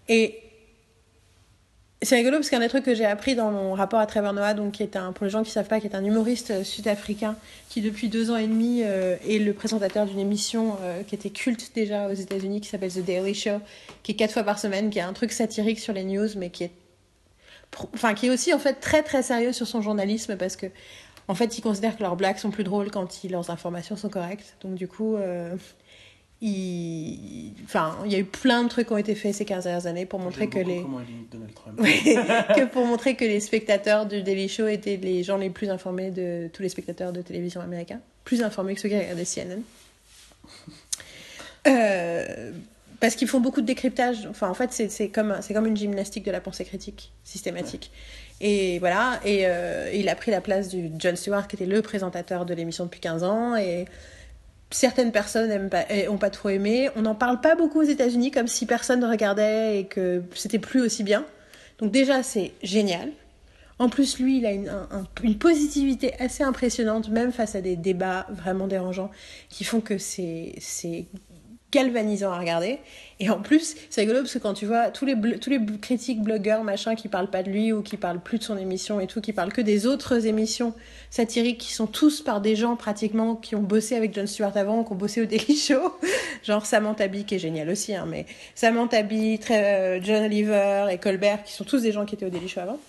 Et 0.07 0.39
c'est 2.01 2.15
rigolo 2.17 2.37
parce 2.37 2.49
qu'un 2.49 2.59
des 2.59 2.67
trucs 2.67 2.83
que 2.85 2.93
j'ai 2.93 3.05
appris 3.05 3.35
dans 3.35 3.51
mon 3.51 3.73
rapport 3.73 3.99
à 3.99 4.05
Trevor 4.05 4.33
Noah, 4.33 4.53
donc 4.53 4.73
qui 4.73 4.83
est 4.83 4.95
un, 4.95 5.11
pour 5.11 5.23
les 5.25 5.31
gens 5.31 5.43
qui 5.43 5.49
savent 5.51 5.67
pas, 5.67 5.79
qui 5.79 5.87
est 5.87 5.95
un 5.95 6.03
humoriste 6.03 6.51
euh, 6.51 6.63
sud-africain 6.63 7.35
qui 7.69 7.81
depuis 7.81 8.09
deux 8.09 8.29
ans 8.31 8.37
et 8.37 8.47
demi 8.47 8.81
euh, 8.83 9.15
est 9.27 9.39
le 9.39 9.53
présentateur 9.53 10.05
d'une 10.05 10.19
émission 10.19 10.77
euh, 10.81 11.01
qui 11.03 11.15
était 11.15 11.29
culte 11.31 11.71
déjà 11.73 12.07
aux 12.07 12.13
États-Unis, 12.13 12.61
qui 12.61 12.69
s'appelle 12.69 12.91
The 12.91 12.99
Daily 12.99 13.33
Show, 13.33 13.59
qui 14.03 14.11
est 14.11 14.15
quatre 14.15 14.33
fois 14.33 14.43
par 14.43 14.59
semaine, 14.59 14.89
qui 14.89 14.99
est 14.99 15.03
un 15.03 15.13
truc 15.13 15.31
satirique 15.31 15.79
sur 15.79 15.93
les 15.93 16.03
news, 16.03 16.27
mais 16.37 16.49
qui 16.49 16.65
est, 16.65 16.71
enfin, 17.93 18.13
qui 18.13 18.27
est 18.27 18.29
aussi 18.29 18.53
en 18.53 18.59
fait 18.59 18.75
très 18.75 19.01
très 19.01 19.23
sérieux 19.23 19.51
sur 19.53 19.65
son 19.65 19.81
journalisme 19.81 20.35
parce 20.37 20.55
que 20.55 20.67
en 21.27 21.33
fait, 21.33 21.57
ils 21.57 21.61
considèrent 21.61 21.97
que 21.97 22.03
leurs 22.03 22.15
blagues 22.15 22.37
sont 22.37 22.51
plus 22.51 22.63
drôles 22.63 22.91
quand 22.91 23.23
ils- 23.23 23.31
leurs 23.31 23.49
informations 23.49 23.95
sont 23.95 24.09
correctes. 24.09 24.57
Donc, 24.61 24.75
du 24.75 24.87
coup, 24.87 25.15
il... 26.41 27.53
Enfin, 27.63 27.97
il 28.05 28.11
y 28.11 28.15
a 28.15 28.19
eu 28.19 28.25
plein 28.25 28.63
de 28.63 28.69
trucs 28.69 28.87
qui 28.87 28.93
ont 28.93 28.97
été 28.97 29.15
faits 29.15 29.33
ces 29.33 29.45
15 29.45 29.63
dernières 29.63 29.87
années 29.87 30.05
pour 30.05 30.19
montrer 30.19 30.47
que 30.47 30.59
les... 30.59 30.81
Que 32.55 32.65
pour 32.65 32.85
montrer 32.85 33.15
que 33.15 33.25
les 33.25 33.39
spectateurs 33.39 34.05
du 34.05 34.21
Daily 34.21 34.49
Show 34.49 34.67
étaient 34.67 34.97
les 34.97 35.23
gens 35.23 35.37
les 35.37 35.49
plus 35.49 35.69
informés 35.69 36.11
de 36.11 36.49
tous 36.53 36.61
les 36.61 36.69
spectateurs 36.69 37.13
de 37.13 37.21
télévision 37.21 37.61
américains. 37.61 38.01
Plus 38.23 38.43
informés 38.43 38.75
que 38.75 38.81
ceux 38.81 38.89
qui 38.89 38.97
regardaient 38.97 39.25
CNN. 39.25 39.61
Euh, 41.67 42.51
parce 42.99 43.15
qu'ils 43.15 43.27
font 43.27 43.39
beaucoup 43.39 43.61
de 43.61 43.65
décryptage. 43.65 44.27
Enfin, 44.29 44.49
en 44.49 44.53
fait, 44.53 44.71
c'est 44.71 44.89
c'est 44.89 45.09
comme, 45.09 45.35
comme 45.53 45.65
une 45.65 45.77
gymnastique 45.77 46.25
de 46.25 46.31
la 46.31 46.41
pensée 46.41 46.65
critique 46.65 47.11
systématique. 47.23 47.91
Et 48.41 48.79
voilà, 48.79 49.19
et 49.23 49.43
euh, 49.45 49.89
il 49.93 50.09
a 50.09 50.15
pris 50.15 50.31
la 50.31 50.41
place 50.41 50.69
du 50.69 50.91
Jon 50.99 51.15
Stewart, 51.15 51.47
qui 51.47 51.55
était 51.55 51.65
le 51.65 51.81
présentateur 51.81 52.45
de 52.45 52.53
l'émission 52.53 52.85
depuis 52.85 52.99
15 52.99 53.23
ans. 53.23 53.55
Et 53.55 53.85
certaines 54.75 55.11
personnes 55.11 55.49
n'ont 55.49 55.69
pas, 55.69 55.85
eh, 55.89 56.07
pas 56.19 56.29
trop 56.29 56.49
aimé. 56.49 56.89
On 56.95 57.01
n'en 57.03 57.15
parle 57.15 57.39
pas 57.39 57.55
beaucoup 57.55 57.79
aux 57.79 57.83
États-Unis, 57.83 58.31
comme 58.31 58.47
si 58.47 58.65
personne 58.65 58.99
ne 58.99 59.07
regardait 59.07 59.79
et 59.79 59.85
que 59.85 60.21
c'était 60.35 60.59
plus 60.59 60.81
aussi 60.81 61.03
bien. 61.03 61.25
Donc, 61.79 61.91
déjà, 61.91 62.23
c'est 62.23 62.51
génial. 62.61 63.11
En 63.79 63.89
plus, 63.89 64.19
lui, 64.19 64.37
il 64.37 64.45
a 64.45 64.51
une, 64.51 64.69
un- 64.69 64.87
un- 64.91 65.07
une 65.23 65.37
positivité 65.37 66.13
assez 66.19 66.43
impressionnante, 66.43 67.09
même 67.09 67.31
face 67.31 67.55
à 67.55 67.61
des 67.61 67.75
débats 67.75 68.25
vraiment 68.29 68.67
dérangeants, 68.67 69.11
qui 69.49 69.63
font 69.63 69.81
que 69.81 69.97
c'est 69.97 70.55
galvanisant 71.71 72.31
à 72.31 72.39
regarder. 72.39 72.79
Et 73.19 73.29
en 73.29 73.41
plus, 73.41 73.75
c'est 73.89 74.01
rigolo 74.01 74.19
parce 74.19 74.33
que 74.33 74.39
quand 74.39 74.53
tu 74.53 74.65
vois 74.65 74.89
tous 74.89 75.05
les, 75.05 75.15
tous 75.39 75.49
les 75.49 75.59
critiques, 75.81 76.21
blogueurs, 76.21 76.63
machin, 76.63 76.95
qui 76.95 77.07
parlent 77.07 77.29
pas 77.29 77.43
de 77.43 77.49
lui 77.49 77.71
ou 77.71 77.81
qui 77.81 77.97
parlent 77.97 78.19
plus 78.19 78.39
de 78.39 78.43
son 78.43 78.57
émission 78.57 78.99
et 78.99 79.07
tout, 79.07 79.21
qui 79.21 79.33
parlent 79.33 79.53
que 79.53 79.61
des 79.61 79.85
autres 79.85 80.25
émissions 80.25 80.73
satiriques 81.09 81.59
qui 81.59 81.73
sont 81.73 81.87
tous 81.87 82.21
par 82.21 82.41
des 82.41 82.55
gens 82.55 82.75
pratiquement 82.75 83.35
qui 83.35 83.55
ont 83.55 83.61
bossé 83.61 83.95
avec 83.95 84.13
Jon 84.13 84.27
Stewart 84.27 84.55
avant, 84.55 84.83
qui 84.83 84.91
ont 84.91 84.95
bossé 84.95 85.21
au 85.21 85.25
Daily 85.25 85.55
Show, 85.55 85.93
genre 86.43 86.65
Samantha 86.65 87.07
Bee 87.07 87.23
qui 87.23 87.35
est 87.35 87.39
génial 87.39 87.69
aussi, 87.69 87.95
hein, 87.95 88.05
mais 88.07 88.25
Samantha 88.53 89.01
Bee, 89.03 89.39
très, 89.39 89.97
euh, 89.97 89.99
John 90.01 90.23
Oliver 90.23 90.87
et 90.91 90.97
Colbert 90.97 91.43
qui 91.43 91.53
sont 91.53 91.63
tous 91.63 91.81
des 91.81 91.91
gens 91.91 92.05
qui 92.05 92.15
étaient 92.15 92.25
au 92.25 92.29
Daily 92.29 92.49
Show 92.49 92.61
avant. 92.61 92.79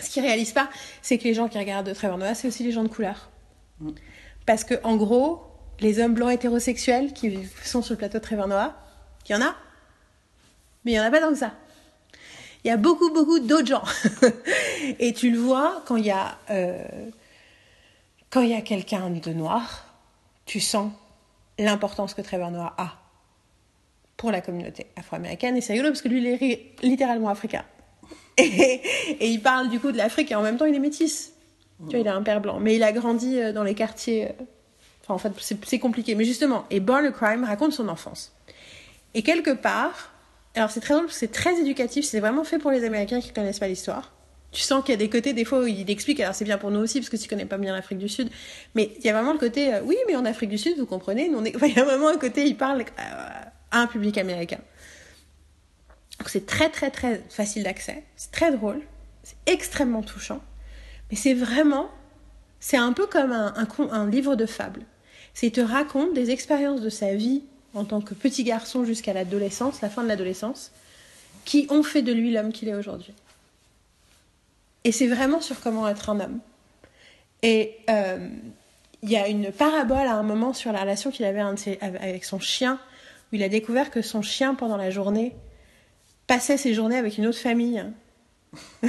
Ce 0.00 0.10
qu'ils 0.10 0.22
réalisent 0.22 0.52
pas, 0.52 0.68
c'est 1.00 1.18
que 1.18 1.24
les 1.24 1.34
gens 1.34 1.48
qui 1.48 1.58
regardent 1.58 1.92
Trevor 1.94 2.18
Noah, 2.18 2.34
c'est 2.34 2.48
aussi 2.48 2.64
les 2.64 2.72
gens 2.72 2.82
de 2.82 2.88
couleur. 2.88 3.30
Mm. 3.80 3.90
Parce 4.46 4.64
que, 4.64 4.74
en 4.82 4.96
gros, 4.96 5.51
les 5.80 6.00
hommes 6.00 6.14
blancs 6.14 6.32
hétérosexuels 6.32 7.12
qui 7.12 7.38
sont 7.64 7.82
sur 7.82 7.94
le 7.94 7.98
plateau 7.98 8.18
de 8.18 8.22
Trevor 8.22 8.48
Noah, 8.48 8.74
y 9.28 9.34
en 9.34 9.42
a, 9.42 9.54
mais 10.84 10.92
il 10.92 10.94
y 10.94 11.00
en 11.00 11.04
a 11.04 11.10
pas 11.10 11.20
tant 11.20 11.30
que 11.30 11.38
ça. 11.38 11.52
Il 12.64 12.68
y 12.68 12.70
a 12.70 12.76
beaucoup, 12.76 13.10
beaucoup 13.12 13.40
d'autres 13.40 13.66
gens. 13.66 13.82
Et 15.00 15.12
tu 15.12 15.30
le 15.30 15.38
vois 15.38 15.82
quand 15.86 15.96
il 15.96 16.06
y 16.06 16.10
a, 16.10 16.38
euh, 16.50 17.10
a 18.34 18.60
quelqu'un 18.60 19.10
de 19.10 19.32
noir, 19.32 19.86
tu 20.46 20.60
sens 20.60 20.92
l'importance 21.58 22.14
que 22.14 22.22
Trevor 22.22 22.50
Noah 22.50 22.74
a 22.78 22.98
pour 24.16 24.30
la 24.30 24.40
communauté 24.40 24.86
afro-américaine. 24.96 25.56
Et 25.56 25.60
c'est 25.60 25.72
rigolo 25.72 25.90
parce 25.90 26.02
que 26.02 26.08
lui, 26.08 26.18
il 26.18 26.26
est 26.26 26.76
littéralement 26.82 27.28
africain. 27.28 27.64
Et, 28.38 28.80
et 29.20 29.28
il 29.28 29.42
parle 29.42 29.68
du 29.68 29.78
coup 29.78 29.92
de 29.92 29.98
l'Afrique 29.98 30.30
et 30.30 30.34
en 30.34 30.40
même 30.40 30.56
temps 30.56 30.64
il 30.64 30.74
est 30.74 30.78
métis. 30.78 31.34
Tu 31.80 31.90
vois, 31.90 31.98
il 31.98 32.08
a 32.08 32.14
un 32.14 32.22
père 32.22 32.40
blanc. 32.40 32.60
Mais 32.60 32.76
il 32.76 32.82
a 32.82 32.90
grandi 32.90 33.38
euh, 33.38 33.52
dans 33.52 33.62
les 33.62 33.74
quartiers. 33.74 34.28
En 35.12 35.18
fait, 35.18 35.32
c'est 35.38 35.78
compliqué. 35.78 36.14
Mais 36.14 36.24
justement, 36.24 36.64
et 36.70 36.80
Born 36.80 37.04
a 37.04 37.10
Crime 37.12 37.44
raconte 37.44 37.72
son 37.72 37.88
enfance. 37.88 38.32
Et 39.14 39.22
quelque 39.22 39.50
part, 39.50 40.12
alors 40.54 40.70
c'est 40.70 40.80
très 40.80 40.94
drôle 40.94 41.10
c'est 41.10 41.32
très 41.32 41.58
éducatif, 41.58 42.04
c'est 42.04 42.20
vraiment 42.20 42.44
fait 42.44 42.58
pour 42.58 42.70
les 42.70 42.84
Américains 42.84 43.20
qui 43.20 43.32
connaissent 43.32 43.58
pas 43.58 43.68
l'histoire. 43.68 44.12
Tu 44.52 44.60
sens 44.60 44.84
qu'il 44.84 44.92
y 44.92 44.94
a 44.94 44.98
des 44.98 45.08
côtés, 45.08 45.32
des 45.32 45.46
fois, 45.46 45.60
où 45.60 45.66
il 45.66 45.90
explique, 45.90 46.20
alors 46.20 46.34
c'est 46.34 46.44
bien 46.44 46.58
pour 46.58 46.70
nous 46.70 46.80
aussi, 46.80 47.00
parce 47.00 47.08
que 47.08 47.16
tu 47.16 47.26
connais 47.26 47.46
pas 47.46 47.56
bien 47.56 47.72
l'Afrique 47.74 47.98
du 47.98 48.08
Sud, 48.08 48.30
mais 48.74 48.92
il 48.98 49.04
y 49.04 49.08
a 49.08 49.14
vraiment 49.14 49.32
le 49.32 49.38
côté, 49.38 49.72
euh, 49.72 49.80
oui, 49.82 49.96
mais 50.06 50.14
en 50.14 50.26
Afrique 50.26 50.50
du 50.50 50.58
Sud, 50.58 50.78
vous 50.78 50.84
comprenez, 50.84 51.30
il 51.44 51.74
y 51.74 51.78
a 51.78 51.84
vraiment 51.84 52.08
un 52.08 52.18
côté, 52.18 52.44
il 52.44 52.56
parle 52.56 52.82
euh, 52.82 52.84
à 53.70 53.78
un 53.78 53.86
public 53.86 54.18
américain. 54.18 54.60
Donc 56.18 56.28
c'est 56.28 56.46
très 56.46 56.68
très 56.68 56.90
très 56.90 57.22
facile 57.30 57.64
d'accès, 57.64 58.04
c'est 58.14 58.30
très 58.30 58.52
drôle, 58.52 58.82
c'est 59.22 59.36
extrêmement 59.46 60.02
touchant, 60.02 60.40
mais 61.10 61.16
c'est 61.16 61.34
vraiment, 61.34 61.90
c'est 62.60 62.76
un 62.76 62.92
peu 62.92 63.06
comme 63.06 63.32
un, 63.32 63.54
un, 63.90 64.08
livre 64.08 64.36
de 64.36 64.44
fables. 64.44 64.82
C'est 65.34 65.46
il 65.46 65.52
te 65.52 65.60
raconte 65.60 66.14
des 66.14 66.30
expériences 66.30 66.80
de 66.80 66.90
sa 66.90 67.14
vie 67.14 67.42
en 67.74 67.84
tant 67.84 68.00
que 68.00 68.14
petit 68.14 68.44
garçon 68.44 68.84
jusqu'à 68.84 69.12
l'adolescence, 69.12 69.80
la 69.80 69.88
fin 69.88 70.02
de 70.02 70.08
l'adolescence, 70.08 70.72
qui 71.44 71.66
ont 71.70 71.82
fait 71.82 72.02
de 72.02 72.12
lui 72.12 72.32
l'homme 72.32 72.52
qu'il 72.52 72.68
est 72.68 72.74
aujourd'hui. 72.74 73.14
Et 74.84 74.92
c'est 74.92 75.06
vraiment 75.06 75.40
sur 75.40 75.60
comment 75.60 75.88
être 75.88 76.10
un 76.10 76.20
homme. 76.20 76.40
Et 77.42 77.76
euh, 77.88 78.28
il 79.02 79.10
y 79.10 79.16
a 79.16 79.28
une 79.28 79.50
parabole 79.52 80.06
à 80.06 80.14
un 80.14 80.22
moment 80.22 80.52
sur 80.52 80.70
la 80.72 80.82
relation 80.82 81.10
qu'il 81.10 81.24
avait 81.24 81.40
avec 81.40 82.24
son 82.24 82.38
chien, 82.38 82.78
où 83.32 83.36
il 83.36 83.42
a 83.42 83.48
découvert 83.48 83.90
que 83.90 84.02
son 84.02 84.22
chien, 84.22 84.54
pendant 84.54 84.76
la 84.76 84.90
journée, 84.90 85.34
passait 86.26 86.56
ses 86.56 86.74
journées 86.74 86.96
avec 86.96 87.18
une 87.18 87.26
autre 87.26 87.38
famille. 87.38 87.84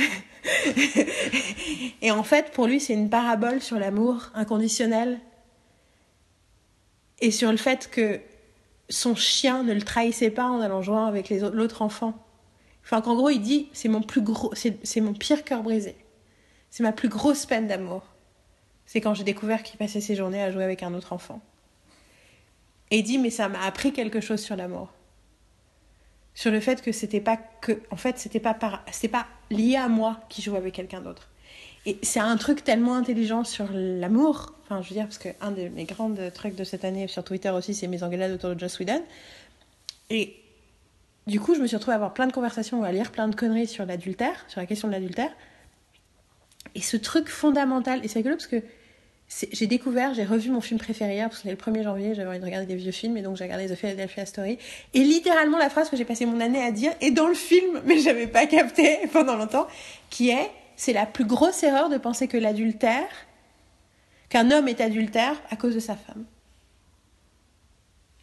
et 2.02 2.12
en 2.12 2.24
fait, 2.24 2.52
pour 2.52 2.68
lui, 2.68 2.80
c'est 2.80 2.94
une 2.94 3.10
parabole 3.10 3.62
sur 3.62 3.80
l'amour 3.80 4.30
inconditionnel 4.36 5.20
et 7.20 7.32
sur 7.32 7.52
le 7.52 7.58
fait 7.58 7.90
que 7.90 8.20
son 8.90 9.16
chien 9.16 9.64
ne 9.64 9.74
le 9.74 9.82
trahissait 9.82 10.30
pas 10.30 10.46
en 10.46 10.62
allant 10.62 10.82
jouer 10.82 10.98
avec 10.98 11.30
l'autre 11.30 11.82
enfant. 11.82 12.14
Enfin, 12.84 13.02
qu'en 13.02 13.16
gros, 13.16 13.30
il 13.30 13.40
dit 13.40 13.70
c'est 13.74 13.90
mon 13.90 14.02
plus 14.02 14.22
gros, 14.22 14.54
c'est 14.56 15.02
mon 15.02 15.14
pire 15.14 15.44
cœur 15.44 15.64
brisé. 15.64 15.96
C'est 16.70 16.84
ma 16.84 16.92
plus 16.92 17.10
grosse 17.10 17.46
peine 17.46 17.68
d'amour. 17.68 18.04
C'est 18.86 19.00
quand 19.00 19.14
j'ai 19.14 19.24
découvert 19.24 19.64
qu'il 19.64 19.78
passait 19.78 20.02
ses 20.02 20.16
journées 20.16 20.42
à 20.42 20.52
jouer 20.52 20.64
avec 20.64 20.84
un 20.84 20.94
autre 20.94 21.14
enfant. 21.14 21.42
Et 22.92 22.98
il 22.98 23.04
dit 23.04 23.18
mais 23.18 23.30
ça 23.30 23.48
m'a 23.48 23.64
appris 23.64 23.94
quelque 23.94 24.20
chose 24.20 24.42
sur 24.42 24.56
l'amour. 24.56 24.90
Sur 26.36 26.52
le 26.52 26.60
fait 26.60 26.82
que 26.82 26.92
c'était 26.92 27.22
pas 27.22 27.38
que 27.38 27.80
en 27.92 27.96
fait, 27.96 28.18
c'était 28.18 28.40
pas 28.40 28.54
pas 28.54 28.84
lié 29.50 29.76
à 29.76 29.88
moi 29.88 30.20
qui 30.30 30.42
jouais 30.42 30.58
avec 30.58 30.74
quelqu'un 30.74 31.02
d'autre. 31.02 31.30
Et 31.86 31.98
c'est 32.02 32.20
un 32.20 32.38
truc 32.38 32.64
tellement 32.64 32.96
intelligent 32.96 33.44
sur 33.44 33.68
l'amour. 33.72 34.54
Enfin, 34.64 34.82
je 34.82 34.90
veux 34.90 34.96
dire, 34.96 35.06
parce 35.06 35.18
qu'un 35.18 35.52
de 35.52 35.68
mes 35.70 35.84
grands 35.84 36.14
trucs 36.34 36.56
de 36.56 36.64
cette 36.64 36.86
année 36.86 37.08
sur 37.08 37.24
Twitter 37.24 37.50
aussi, 37.50 37.74
c'est 37.74 37.88
mes 37.88 38.04
engueulades 38.04 38.32
autour 38.32 38.56
de 38.56 38.60
Joss 38.60 38.80
Whedon. 38.80 39.02
Et 40.10 40.36
du 41.28 41.40
coup, 41.40 41.56
je 41.56 41.60
me 41.60 41.68
suis 41.68 41.76
retrouvée 41.76 41.94
à 41.94 41.96
avoir 41.96 42.14
plein 42.14 42.28
de 42.28 42.34
conversations 42.34 42.82
ou 42.82 42.84
à 42.86 42.92
lire 42.92 43.12
plein 43.12 43.28
de 43.28 43.36
conneries 43.36 43.68
sur 43.68 43.86
l'adultère, 43.86 44.46
sur 44.48 44.62
la 44.62 44.66
question 44.66 44.88
de 44.88 44.94
l'adultère. 44.94 45.32
Et 46.76 46.82
ce 46.82 46.98
truc 46.98 47.30
fondamental, 47.30 48.04
et 48.04 48.08
c'est 48.08 48.20
rigolo 48.20 48.36
parce 48.36 48.48
que 48.48 48.62
j'ai 49.52 49.68
découvert, 49.68 50.14
j'ai 50.14 50.26
revu 50.26 50.52
mon 50.52 50.62
film 50.62 50.80
préféré 50.80 51.16
hier, 51.16 51.28
parce 51.28 51.42
que 51.42 51.50
c'était 51.50 51.72
le 51.72 51.74
1er 51.74 51.84
janvier, 51.84 52.16
j'avais 52.16 52.30
envie 52.30 52.40
de 52.40 52.46
regarder 52.46 52.68
des 52.68 52.76
vieux 52.76 52.92
films, 52.92 53.18
et 53.18 53.22
donc 53.22 53.38
j'ai 53.38 53.46
regardé 53.46 53.68
The 53.68 53.76
Philadelphia 53.76 54.26
Story. 54.26 54.58
Et 54.94 55.00
littéralement, 55.00 55.58
la 55.58 55.70
phrase 55.70 55.90
que 55.90 55.98
j'ai 55.98 56.06
passé 56.06 56.26
mon 56.26 56.40
année 56.40 56.62
à 56.62 56.72
dire 56.72 56.92
est 57.02 57.12
dans 57.12 57.28
le 57.28 57.34
film, 57.34 57.82
mais 57.86 58.00
j'avais 58.00 58.28
pas 58.28 58.46
capté 58.46 59.00
pendant 59.14 59.36
longtemps, 59.36 59.68
qui 60.10 60.30
est 60.30 60.50
c'est 60.76 60.94
la 60.94 61.06
plus 61.06 61.26
grosse 61.26 61.64
erreur 61.64 61.90
de 61.90 61.98
penser 61.98 62.28
que 62.28 62.38
l'adultère, 62.38 63.10
qu'un 64.30 64.52
homme 64.52 64.68
est 64.68 64.82
adultère 64.82 65.36
à 65.50 65.56
cause 65.56 65.76
de 65.76 65.80
sa 65.80 65.96
femme. 65.96 66.26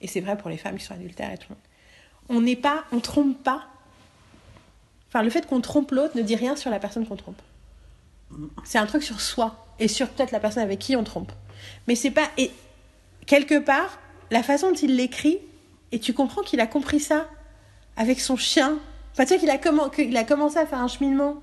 Et 0.01 0.07
c'est 0.07 0.21
vrai 0.21 0.37
pour 0.37 0.51
les 0.51 0.57
femmes 0.57 0.77
qui 0.77 0.85
sont 0.85 0.95
adultères 0.95 1.33
et 1.33 1.39
tout. 1.39 1.53
On 2.29 2.41
n'est 2.41 2.57
pas, 2.57 2.85
on 2.93 3.01
trompe 3.01 3.43
pas. 3.43 3.67
Enfin, 5.09 5.23
le 5.23 5.31
fait 5.31 5.47
qu'on 5.47 5.61
trompe 5.61 5.91
l'autre 5.91 6.17
ne 6.17 6.23
dit 6.23 6.37
rien 6.37 6.57
sur 6.57 6.71
la 6.71 6.79
personne 6.79 7.07
qu'on 7.07 7.17
trompe. 7.17 7.41
C'est 8.65 8.79
un 8.79 8.87
truc 8.87 9.03
sur 9.03 9.21
soi 9.21 9.67
et 9.79 9.89
sur 9.89 10.09
peut-être 10.09 10.31
la 10.31 10.41
personne 10.41 10.63
avec 10.63 10.79
qui 10.79 10.95
on 10.97 11.05
trompe. 11.05 11.33
Mais 11.89 11.95
c'est 11.95 12.13
pas. 12.13 12.29
Et 12.39 12.51
quelque 13.27 13.59
part, 13.59 13.99
la 14.31 14.43
façon 14.43 14.71
dont 14.71 14.77
il 14.77 14.97
l'écrit, 14.97 15.39
et 15.93 15.99
tu 15.99 16.15
comprends 16.15 16.43
qu'il 16.43 16.61
a 16.61 16.67
compris 16.67 17.01
ça 17.01 17.29
avec 17.97 18.21
son 18.21 18.37
chien. 18.37 18.79
Enfin, 19.13 19.25
tu 19.25 19.35
sais 19.35 19.39
qu'il 19.39 19.51
a 20.17 20.25
commencé 20.25 20.59
à 20.59 20.67
faire 20.67 20.79
un 20.79 20.89
cheminement 20.89 21.43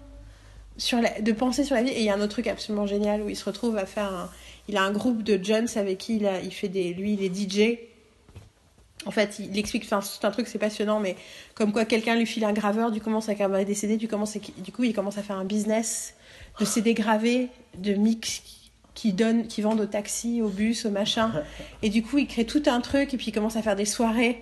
sur 0.77 0.99
de 0.99 1.31
penser 1.31 1.63
sur 1.63 1.75
la 1.75 1.83
vie. 1.83 1.89
Et 1.89 1.99
il 1.99 2.05
y 2.05 2.09
a 2.09 2.13
un 2.13 2.21
autre 2.21 2.33
truc 2.33 2.47
absolument 2.47 2.85
génial 2.85 3.21
où 3.21 3.29
il 3.29 3.35
se 3.35 3.45
retrouve 3.45 3.77
à 3.77 3.85
faire 3.85 4.13
un, 4.13 4.29
il 4.67 4.77
a 4.77 4.83
un 4.83 4.91
groupe 4.91 5.23
de 5.23 5.41
jeunes 5.43 5.67
avec 5.75 5.97
qui 5.97 6.17
il, 6.17 6.29
il 6.43 6.53
fait 6.53 6.67
des, 6.67 6.93
lui, 6.93 7.13
il 7.13 7.23
est 7.23 7.33
DJ. 7.33 7.77
En 9.05 9.11
fait, 9.11 9.39
il 9.39 9.57
explique, 9.57 9.83
enfin, 9.85 10.01
c'est 10.01 10.25
un 10.25 10.31
truc, 10.31 10.47
c'est 10.47 10.57
passionnant, 10.57 10.99
mais 10.99 11.15
comme 11.55 11.71
quoi 11.71 11.85
quelqu'un 11.85 12.15
lui 12.15 12.25
file 12.25 12.43
un 12.43 12.51
graveur, 12.51 12.91
du 12.91 12.99
commence 12.99 13.29
à 13.29 13.33
est 13.33 13.65
décédé, 13.65 13.95
du, 13.95 14.07
commence, 14.07 14.37
du 14.57 14.71
coup, 14.71 14.83
il 14.83 14.93
commence 14.93 15.17
à 15.17 15.23
faire 15.23 15.37
un 15.37 15.45
business 15.45 16.15
de 16.59 16.65
CD 16.65 16.93
gravés, 16.93 17.47
de 17.77 17.93
mix 17.93 18.41
qui 18.95 19.13
donnent, 19.13 19.47
qui 19.47 19.61
vendent 19.61 19.79
au 19.79 19.85
taxi, 19.85 20.41
au 20.41 20.49
bus, 20.49 20.85
au 20.85 20.89
machin. 20.89 21.31
Et 21.83 21.89
du 21.89 22.03
coup, 22.03 22.17
il 22.17 22.27
crée 22.27 22.45
tout 22.45 22.63
un 22.65 22.81
truc 22.81 23.13
et 23.13 23.17
puis 23.17 23.27
il 23.27 23.31
commence 23.31 23.55
à 23.55 23.61
faire 23.61 23.75
des 23.75 23.85
soirées. 23.85 24.41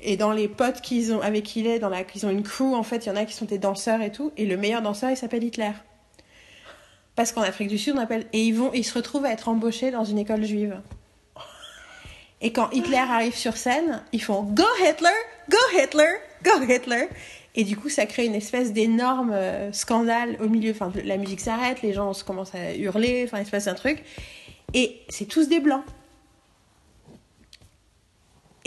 Et 0.00 0.16
dans 0.16 0.32
les 0.32 0.48
potes 0.48 0.80
qu'ils 0.80 1.12
ont, 1.12 1.20
avec 1.20 1.44
qui 1.44 1.60
il 1.60 1.66
est, 1.66 1.78
dans 1.78 1.90
ont 1.90 2.30
une 2.30 2.42
crew, 2.42 2.74
en 2.74 2.82
fait, 2.82 3.06
il 3.06 3.08
y 3.08 3.12
en 3.12 3.16
a 3.16 3.24
qui 3.24 3.34
sont 3.34 3.46
des 3.46 3.58
danseurs 3.58 4.00
et 4.00 4.12
tout. 4.12 4.32
Et 4.36 4.46
le 4.46 4.56
meilleur 4.56 4.82
danseur, 4.82 5.10
il 5.10 5.16
s'appelle 5.16 5.42
Hitler. 5.42 5.72
Parce 7.16 7.32
qu'en 7.32 7.42
Afrique 7.42 7.68
du 7.68 7.78
Sud, 7.78 7.94
on 7.96 8.00
appelle. 8.00 8.26
Et 8.32 8.42
ils, 8.42 8.52
vont, 8.52 8.70
ils 8.72 8.84
se 8.84 8.94
retrouvent 8.94 9.24
à 9.24 9.32
être 9.32 9.48
embauchés 9.48 9.90
dans 9.90 10.04
une 10.04 10.18
école 10.18 10.44
juive. 10.44 10.80
Et 12.40 12.52
quand 12.52 12.70
Hitler 12.70 12.96
arrive 12.96 13.34
sur 13.34 13.56
scène, 13.56 14.02
ils 14.12 14.22
font 14.22 14.42
Go 14.42 14.62
Hitler! 14.80 15.08
Go 15.50 15.58
Hitler! 15.74 16.20
Go 16.44 16.62
Hitler! 16.62 17.08
Et 17.56 17.64
du 17.64 17.76
coup, 17.76 17.88
ça 17.88 18.06
crée 18.06 18.26
une 18.26 18.36
espèce 18.36 18.72
d'énorme 18.72 19.32
euh, 19.32 19.72
scandale 19.72 20.36
au 20.40 20.48
milieu. 20.48 20.70
Enfin, 20.70 20.92
la 21.04 21.16
musique 21.16 21.40
s'arrête, 21.40 21.82
les 21.82 21.92
gens 21.92 22.12
commencent 22.24 22.54
à 22.54 22.76
hurler, 22.76 23.24
enfin, 23.26 23.40
il 23.40 23.46
se 23.46 23.50
passe 23.50 23.66
un 23.66 23.74
truc. 23.74 24.04
Et 24.74 25.00
c'est 25.08 25.24
tous 25.24 25.48
des 25.48 25.58
blancs. 25.58 25.82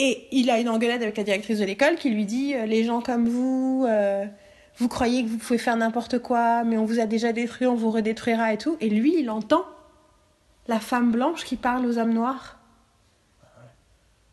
Et 0.04 0.28
il 0.32 0.50
a 0.50 0.60
une 0.60 0.68
engueulade 0.68 1.04
avec 1.04 1.16
la 1.16 1.24
directrice 1.24 1.60
de 1.60 1.64
l'école 1.64 1.96
qui 1.96 2.10
lui 2.10 2.26
dit 2.26 2.56
euh, 2.56 2.66
Les 2.66 2.84
gens 2.84 3.02
comme 3.02 3.30
vous, 3.30 3.86
euh, 3.88 4.26
vous 4.78 4.88
croyez 4.88 5.24
que 5.24 5.30
vous 5.30 5.38
pouvez 5.38 5.60
faire 5.60 5.78
n'importe 5.78 6.18
quoi, 6.18 6.64
mais 6.64 6.76
on 6.76 6.86
vous 6.86 7.00
a 7.00 7.06
déjà 7.06 7.34
détruit, 7.34 7.68
on 7.68 7.76
vous 7.76 7.92
redétruira 7.92 8.52
et 8.52 8.58
tout. 8.58 8.78
Et 8.82 8.90
lui, 8.90 9.14
il 9.20 9.30
entend 9.30 9.64
la 10.68 10.80
femme 10.80 11.12
blanche 11.12 11.44
qui 11.44 11.56
parle 11.56 11.86
aux 11.86 12.00
hommes 12.00 12.16
noirs. 12.16 12.58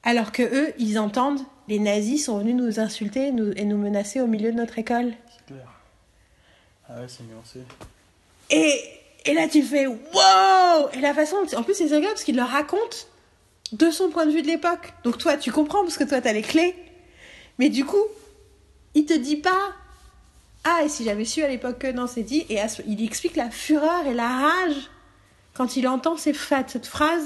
Alors 0.05 0.33
que 0.33 0.43
eux, 0.43 0.73
ils 0.79 0.99
entendent 0.99 1.43
les 1.69 1.79
nazis 1.79 2.25
sont 2.25 2.39
venus 2.39 2.55
nous 2.55 2.81
insulter 2.81 3.27
et 3.27 3.65
nous 3.65 3.77
menacer 3.77 4.23
au 4.23 4.27
milieu 4.27 4.51
de 4.51 4.57
notre 4.57 4.79
école. 4.79 5.13
C'est 5.37 5.53
clair. 5.53 5.69
Ah 6.89 7.01
ouais, 7.01 7.09
c'est 7.09 7.25
nuancé. 7.25 7.61
Et, 8.49 8.81
et 9.27 9.35
là, 9.35 9.49
tu 9.49 9.63
fais 9.63 9.87
wow 9.87 10.89
Et 10.95 11.01
la 11.03 11.13
façon. 11.13 11.37
En 11.55 11.63
plus, 11.63 11.75
c'est 11.75 11.93
agréable 11.93 12.07
parce 12.15 12.25
qu'il 12.25 12.37
leur 12.37 12.49
raconte 12.49 13.09
de 13.73 13.91
son 13.91 14.09
point 14.09 14.27
de 14.27 14.31
vue 14.31 14.43
de 14.43 14.47
l'époque. 14.47 14.93
Donc 15.05 15.19
toi, 15.19 15.37
tu 15.37 15.53
comprends 15.53 15.83
parce 15.83 15.97
que 15.97 16.05
toi, 16.05 16.21
tu 16.21 16.29
as 16.29 16.33
les 16.33 16.43
clés. 16.43 16.75
Mais 17.59 17.69
du 17.69 17.85
coup, 17.85 18.05
il 18.95 19.05
te 19.05 19.15
dit 19.15 19.37
pas 19.37 19.73
Ah, 20.65 20.83
et 20.85 20.89
si 20.89 21.05
j'avais 21.05 21.25
su 21.25 21.43
à 21.43 21.49
l'époque 21.49 21.79
que 21.79 21.93
non, 21.93 22.07
c'est 22.07 22.23
dit. 22.23 22.47
Et 22.49 22.59
il 22.87 23.05
explique 23.05 23.37
la 23.37 23.51
fureur 23.51 24.07
et 24.07 24.15
la 24.15 24.29
rage 24.29 24.91
quand 25.55 25.77
il 25.77 25.89
entend 25.89 26.17
ces, 26.17 26.33
cette 26.33 26.87
phrase 26.87 27.25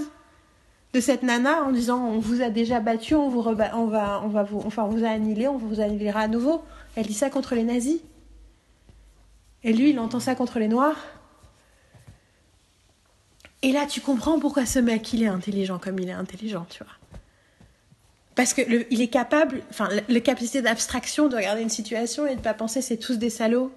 de 0.95 1.01
cette 1.01 1.23
nana 1.23 1.65
en 1.65 1.71
disant 1.71 2.05
on 2.05 2.19
vous 2.19 2.43
a 2.43 2.51
déjà 2.51 2.81
battu, 2.81 3.15
on 3.15 3.29
vous 3.29 3.41
on 3.41 3.55
va 3.87 4.23
on 4.23 4.29
va 4.29 4.43
vous 4.43 4.61
enfin 4.65 4.85
on 4.85 4.89
vous 4.89 5.05
a 5.05 5.09
annihilé, 5.09 5.49
on 5.49 5.57
vous 5.57 5.81
annihilera 5.81 6.21
à 6.21 6.29
nouveau. 6.29 6.63
Elle 6.97 7.07
dit 7.07 7.15
ça 7.15 7.31
contre 7.31 7.55
les 7.55 7.65
nazis. 7.65 8.01
Et 9.65 9.73
lui, 9.73 9.91
il 9.91 9.99
entend 9.99 10.21
ça 10.21 10.35
contre 10.35 10.59
les 10.59 10.69
noirs. 10.69 10.97
Et 13.62 13.72
là, 13.72 13.87
tu 13.87 14.01
comprends 14.01 14.38
pourquoi 14.40 14.66
ce 14.66 14.79
mec, 14.79 15.12
il 15.12 15.22
est 15.22 15.29
intelligent 15.29 15.79
comme 15.79 15.98
il 15.98 16.09
est 16.09 16.12
intelligent, 16.12 16.66
tu 16.68 16.83
vois. 16.83 16.92
Parce 18.35 18.55
que 18.55 18.62
il 18.90 19.01
est 19.01 19.09
capable, 19.09 19.62
enfin, 19.70 19.88
la, 20.09 20.20
capacité 20.20 20.62
d'abstraction 20.62 21.29
de 21.29 21.37
regarder 21.37 21.62
une 21.62 21.68
situation 21.68 22.27
et 22.27 22.35
de 22.35 22.40
pas 22.40 22.55
penser 22.55 22.81
c'est 22.81 22.96
tous 22.96 23.16
des 23.16 23.31
salauds. 23.31 23.70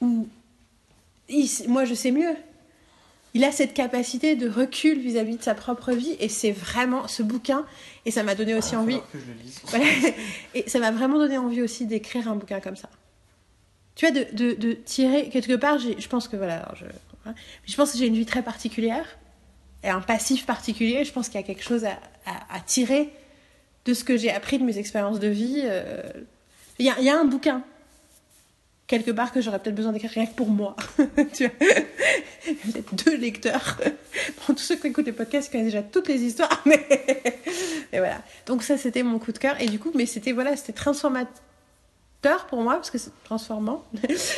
Ou 0.00 0.28
moi, 1.68 1.84
je 1.84 1.94
sais 1.94 2.10
mieux 2.10 2.34
il 3.34 3.44
a 3.44 3.52
cette 3.52 3.72
capacité 3.72 4.36
de 4.36 4.48
recul 4.48 4.98
vis-à-vis 4.98 5.36
de 5.36 5.42
sa 5.42 5.54
propre 5.54 5.92
vie 5.92 6.16
et 6.20 6.28
c'est 6.28 6.52
vraiment 6.52 7.08
ce 7.08 7.22
bouquin 7.22 7.64
et 8.04 8.10
ça 8.10 8.22
m'a 8.22 8.34
donné 8.34 8.54
aussi 8.54 8.74
ah, 8.74 8.80
envie 8.80 9.00
que 9.12 9.18
je 9.18 9.24
le 9.26 9.38
lise. 9.42 10.14
et 10.54 10.68
ça 10.68 10.78
m'a 10.78 10.90
vraiment 10.90 11.18
donné 11.18 11.38
envie 11.38 11.62
aussi 11.62 11.86
d'écrire 11.86 12.28
un 12.28 12.36
bouquin 12.36 12.60
comme 12.60 12.76
ça 12.76 12.90
tu 13.94 14.06
vois 14.06 14.14
de, 14.14 14.26
de, 14.34 14.54
de 14.54 14.72
tirer 14.72 15.30
quelque 15.30 15.54
part 15.54 15.78
je 15.78 16.08
pense 16.08 16.28
que 16.28 16.36
voilà 16.36 16.70
je, 16.76 16.84
je 17.64 17.76
pense 17.76 17.92
que 17.92 17.98
j'ai 17.98 18.06
une 18.06 18.16
vie 18.16 18.26
très 18.26 18.42
particulière 18.42 19.06
et 19.82 19.88
un 19.88 20.00
passif 20.00 20.46
particulier 20.46 21.04
je 21.04 21.12
pense 21.12 21.28
qu'il 21.28 21.40
y 21.40 21.44
a 21.44 21.46
quelque 21.46 21.62
chose 21.62 21.84
à, 21.84 22.60
tirer 22.66 23.10
de 23.84 23.94
ce 23.94 24.04
que 24.04 24.16
j'ai 24.16 24.30
appris 24.30 24.58
de 24.58 24.64
mes 24.64 24.78
expériences 24.78 25.20
de 25.20 25.28
vie 25.28 25.62
euh. 25.64 26.02
il 26.78 26.86
y, 26.86 27.10
a, 27.10 27.18
un 27.18 27.24
bouquin 27.24 27.62
quelque 28.86 29.10
part 29.10 29.32
que 29.32 29.40
j'aurais 29.40 29.58
peut-être 29.58 29.74
besoin 29.74 29.92
d'écrire 29.92 30.10
rien 30.10 30.26
que 30.26 30.34
pour 30.34 30.50
moi. 30.50 30.76
tu 31.34 31.44
vois 31.44 31.52
peut-être 32.72 32.94
deux 33.04 33.16
lecteurs. 33.16 33.80
Pour 34.36 34.54
tous 34.54 34.62
ceux 34.62 34.76
qui 34.76 34.88
écoutent 34.88 35.06
les 35.06 35.12
podcasts, 35.12 35.50
connaissent 35.50 35.68
déjà 35.68 35.82
toutes 35.82 36.08
les 36.08 36.22
histoires. 36.22 36.62
Mais... 36.66 36.86
Voilà. 37.90 38.20
Donc 38.44 38.62
ça, 38.62 38.76
c'était 38.76 39.02
mon 39.02 39.18
coup 39.18 39.32
de 39.32 39.38
cœur. 39.38 39.58
Et 39.62 39.66
du 39.66 39.78
coup, 39.78 39.92
mais 39.94 40.04
c'était 40.04 40.32
voilà, 40.32 40.56
c'était 40.56 40.74
transformateur 40.74 41.32
pour 42.48 42.62
moi, 42.62 42.74
parce 42.74 42.90
que 42.90 42.98
c'est 42.98 43.12
transformant. 43.24 43.84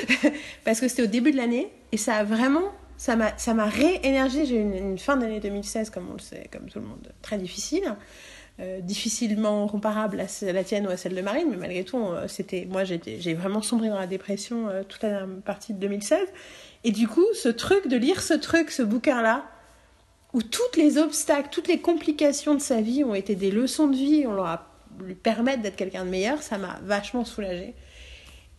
parce 0.65 0.81
que 0.81 0.89
c'était 0.89 1.03
au 1.03 1.07
début 1.07 1.33
de 1.33 1.37
l'année. 1.37 1.71
Et 1.93 1.97
ça 1.97 2.15
a 2.17 2.25
vraiment... 2.25 2.73
Ça 2.97 3.17
m'a, 3.17 3.37
ça 3.39 3.55
m'a 3.55 3.67
réénergé. 3.67 4.47
J'ai 4.47 4.57
eu 4.57 4.61
une, 4.61 4.99
fin 4.99 5.17
d'année 5.17 5.41
2016, 5.41 5.91
comme 5.91 6.09
on 6.11 6.15
le 6.15 6.21
sait, 6.21 6.49
comme 6.53 6.69
tout 6.69 6.79
le 6.79 6.87
monde, 6.87 7.13
très 7.23 7.39
difficile. 7.39 7.97
Euh, 8.61 8.81
difficilement 8.81 9.67
comparable 9.67 10.21
à 10.21 10.53
la 10.53 10.63
tienne 10.63 10.87
ou 10.87 10.91
à 10.91 10.97
celle 10.97 11.17
de 11.17 11.21
Marine, 11.21 11.49
mais 11.51 11.57
malgré 11.57 11.83
tout, 11.83 11.99
euh, 11.99 12.29
c'était 12.29 12.69
moi 12.71 12.85
j'ai 12.85 13.35
vraiment 13.35 13.63
sombré 13.63 13.89
dans 13.89 13.99
la 13.99 14.07
dépression 14.07 14.69
euh, 14.69 14.85
toute 14.89 15.03
la 15.03 15.27
partie 15.45 15.73
de 15.73 15.81
2016. 15.81 16.21
Et 16.85 16.93
du 16.93 17.09
coup, 17.09 17.27
ce 17.35 17.49
truc 17.49 17.89
de 17.89 17.97
lire 17.97 18.23
ce 18.23 18.33
truc, 18.33 18.71
ce 18.71 18.85
bouquin-là, 18.85 19.45
où 20.35 20.43
toutes 20.43 20.77
les 20.77 20.99
obstacles, 20.99 21.49
toutes 21.51 21.67
les 21.67 21.81
complications 21.81 22.55
de 22.55 22.61
sa 22.61 22.81
vie 22.81 23.03
ont 23.03 23.17
été 23.17 23.35
des 23.35 23.51
leçons 23.51 23.89
de 23.89 23.97
vie, 23.97 24.25
on 24.25 24.35
leur 24.35 24.47
a 24.47 24.74
lui 25.01 25.15
permettre 25.15 25.63
d'être 25.63 25.77
quelqu'un 25.77 26.05
de 26.05 26.11
meilleur, 26.11 26.43
ça 26.43 26.59
m'a 26.59 26.79
vachement 26.83 27.25
soulagée. 27.25 27.75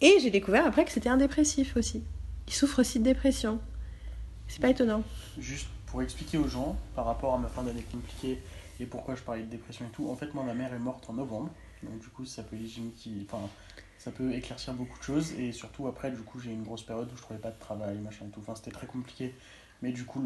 Et 0.02 0.18
j'ai 0.22 0.30
découvert 0.30 0.66
après 0.66 0.86
que 0.86 0.92
c'était 0.92 1.10
un 1.10 1.18
dépressif 1.18 1.78
aussi. 1.78 2.04
Il 2.48 2.54
souffre 2.54 2.80
aussi 2.80 3.00
de 3.00 3.04
dépression. 3.04 3.60
C'est 4.48 4.62
pas 4.62 4.70
étonnant. 4.70 5.04
Juste 5.40 5.68
pour 5.88 6.02
expliquer 6.02 6.38
aux 6.38 6.48
gens, 6.48 6.78
par 6.96 7.06
rapport 7.06 7.34
à 7.34 7.38
ma 7.38 7.48
fin 7.48 7.64
d'année 7.64 7.86
compliquée 7.92 8.40
et 8.80 8.86
pourquoi 8.86 9.16
je 9.16 9.22
parlais 9.22 9.44
de 9.44 9.50
dépression 9.50 9.86
et 9.86 9.90
tout, 9.90 10.10
en 10.10 10.16
fait, 10.16 10.34
moi, 10.34 10.44
ma 10.44 10.54
mère 10.54 10.74
est 10.74 10.80
morte 10.80 11.10
en 11.10 11.14
novembre. 11.14 11.50
Donc, 11.84 12.00
du 12.00 12.08
coup, 12.08 12.26
ça 12.26 12.44
peut, 12.44 12.58
ça 13.98 14.12
peut 14.12 14.34
éclaircir 14.34 14.74
beaucoup 14.74 14.98
de 15.00 15.04
choses. 15.04 15.32
Et 15.40 15.52
surtout, 15.52 15.88
après, 15.88 16.12
du 16.12 16.22
coup, 16.22 16.40
j'ai 16.40 16.52
eu 16.52 16.54
une 16.54 16.64
grosse 16.64 16.84
période 16.84 17.10
où 17.12 17.16
je 17.16 17.22
trouvais 17.22 17.40
pas 17.40 17.52
de 17.52 17.60
travail, 17.60 17.98
machin 18.00 18.26
et 18.28 18.32
tout. 18.32 18.42
Enfin, 18.42 18.56
c'était 18.56 18.72
très 18.72 18.88
compliqué. 18.88 19.34
Mais 19.86 19.92
du 19.92 20.04
coup, 20.04 20.20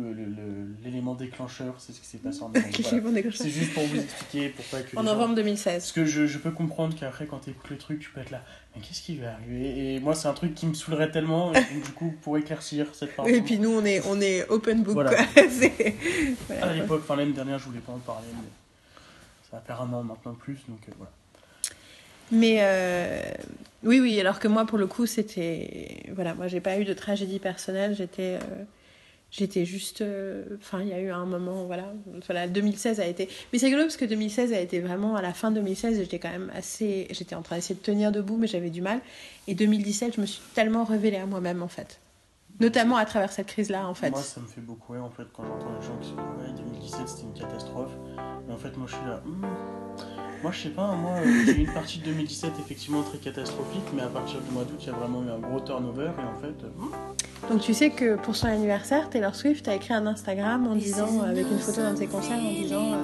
l'élément 0.81 1.11
le, 1.11 1.19
le, 1.19 1.25
déclencheur, 1.25 1.75
c'est 1.79 1.91
ce 1.91 1.99
qui 1.99 2.05
s'est 2.07 2.19
passé 2.19 2.41
en 2.43 2.47
novembre. 2.53 3.33
C'est 3.33 3.49
juste 3.49 3.73
pour 3.73 3.83
vous 3.83 3.99
expliquer 3.99 4.47
pourquoi 4.47 4.79
que. 4.79 4.95
En 4.95 5.03
novembre 5.03 5.35
2016. 5.35 5.73
Parce 5.73 5.91
que 5.91 6.05
je, 6.05 6.27
je 6.27 6.37
peux 6.37 6.51
comprendre 6.51 6.95
qu'après, 6.97 7.25
quand 7.25 7.39
tu 7.39 7.49
écoutes 7.49 7.69
le 7.69 7.77
truc, 7.77 7.99
tu 7.99 8.09
peux 8.09 8.21
être 8.21 8.29
là, 8.29 8.41
mais 8.73 8.81
qu'est-ce 8.81 9.01
qui 9.01 9.17
va 9.17 9.33
arriver 9.33 9.95
Et 9.95 9.99
moi, 9.99 10.15
c'est 10.15 10.29
un 10.29 10.33
truc 10.33 10.55
qui 10.55 10.65
me 10.65 10.73
saoulerait 10.73 11.11
tellement, 11.11 11.53
et 11.53 11.61
du 11.73 11.91
coup, 11.91 12.15
pour 12.21 12.37
éclaircir 12.37 12.87
cette 12.93 13.17
partie. 13.17 13.33
Et 13.33 13.41
puis 13.41 13.59
nous, 13.59 13.69
on 13.69 13.83
est, 13.83 14.01
on 14.07 14.21
est 14.21 14.47
open 14.47 14.81
book. 14.81 14.95
Voilà. 14.99 15.17
à 16.61 16.73
l'époque, 16.73 17.01
enfin 17.03 17.17
l'année 17.17 17.33
dernière, 17.33 17.59
je 17.59 17.65
voulais 17.65 17.81
pas 17.81 17.91
en 17.91 17.97
parler, 17.97 18.27
mais 18.33 18.47
ça 19.51 19.57
va 19.57 19.61
faire 19.61 19.81
un 19.81 19.91
an 19.91 20.03
maintenant 20.03 20.35
plus, 20.35 20.59
donc 20.69 20.79
euh, 20.87 20.91
voilà. 20.97 21.11
Mais 22.31 22.59
euh, 22.61 23.21
oui, 23.83 23.99
oui, 23.99 24.17
alors 24.21 24.39
que 24.39 24.47
moi, 24.47 24.65
pour 24.65 24.77
le 24.77 24.87
coup, 24.87 25.05
c'était. 25.05 26.03
Voilà, 26.13 26.33
moi, 26.33 26.47
j'ai 26.47 26.61
pas 26.61 26.79
eu 26.79 26.85
de 26.85 26.93
tragédie 26.93 27.39
personnelle, 27.39 27.93
j'étais. 27.93 28.39
Euh, 28.41 28.63
j'étais 29.31 29.65
juste 29.65 30.01
euh, 30.01 30.43
enfin 30.57 30.81
il 30.81 30.87
y 30.87 30.93
a 30.93 30.99
eu 30.99 31.09
un 31.09 31.25
moment 31.25 31.65
voilà 31.65 31.93
voilà 32.25 32.47
2016 32.47 32.99
a 32.99 33.05
été 33.05 33.29
mais 33.51 33.59
c'est 33.59 33.67
rigolo 33.67 33.83
parce 33.83 33.97
que 33.97 34.05
2016 34.05 34.53
a 34.53 34.59
été 34.59 34.79
vraiment 34.79 35.15
à 35.15 35.21
la 35.21 35.33
fin 35.33 35.51
de 35.51 35.55
2016 35.55 35.99
j'étais 35.99 36.19
quand 36.19 36.31
même 36.31 36.51
assez 36.55 37.07
j'étais 37.11 37.35
en 37.35 37.41
train 37.41 37.57
d'essayer 37.57 37.75
de 37.75 37.81
tenir 37.81 38.11
debout 38.11 38.37
mais 38.37 38.47
j'avais 38.47 38.69
du 38.69 38.81
mal. 38.81 39.01
Et 39.47 39.55
2017 39.55 40.15
je 40.15 40.21
me 40.21 40.25
suis 40.25 40.41
tellement 40.53 40.83
révélée 40.83 41.17
à 41.17 41.25
moi-même 41.25 41.63
en 41.63 41.67
fait. 41.67 41.99
Notamment 42.59 42.97
à 42.97 43.05
travers 43.05 43.31
cette 43.31 43.47
crise 43.47 43.69
là 43.69 43.87
en 43.87 43.93
fait. 43.93 44.09
Moi 44.09 44.21
ça 44.21 44.41
me 44.41 44.47
fait 44.47 44.61
beaucoup 44.61 44.93
rire 44.93 45.03
en 45.03 45.09
fait 45.09 45.25
quand 45.33 45.43
j'entends 45.43 45.73
les 45.79 45.85
gens 45.85 45.97
qui 45.97 46.09
se 46.09 46.13
disent 46.13 46.19
ouais 46.19 46.63
2017 46.63 47.07
c'était 47.07 47.23
une 47.23 47.33
catastrophe. 47.33 47.91
Mais 48.47 48.53
en 48.53 48.57
fait 48.57 48.75
moi 48.77 48.87
je 48.87 48.95
suis 48.95 49.05
là 49.05 49.21
hmm, 49.25 49.45
moi, 50.41 50.51
je 50.53 50.61
sais 50.63 50.69
pas, 50.69 50.87
moi, 50.95 51.11
euh, 51.17 51.43
j'ai 51.45 51.51
eu 51.53 51.65
une 51.65 51.73
partie 51.73 51.99
de 51.99 52.05
2017 52.05 52.51
effectivement 52.59 53.01
très 53.03 53.17
catastrophique, 53.17 53.83
mais 53.93 54.01
à 54.01 54.07
partir 54.07 54.39
du 54.41 54.51
mois 54.51 54.63
d'août, 54.63 54.77
il 54.81 54.87
y 54.87 54.89
a 54.89 54.93
vraiment 54.93 55.21
eu 55.23 55.29
un 55.29 55.39
gros 55.39 55.59
turnover 55.59 56.05
et 56.17 56.23
en 56.23 56.39
fait. 56.41 56.55
Euh, 56.63 57.49
Donc, 57.49 57.61
tu 57.61 57.73
sais 57.73 57.89
que 57.89 58.15
pour 58.15 58.35
son 58.35 58.47
anniversaire, 58.47 59.09
Taylor 59.09 59.35
Swift 59.35 59.67
a 59.67 59.75
écrit 59.75 59.93
un 59.93 60.07
Instagram 60.07 60.67
en 60.67 60.75
disant, 60.75 61.21
avec 61.21 61.45
une 61.51 61.59
photo 61.59 61.81
d'un 61.81 61.93
de 61.93 61.97
ses 61.97 62.07
concerts, 62.07 62.37
en 62.37 62.51
disant 62.51 62.93
euh, 62.93 62.97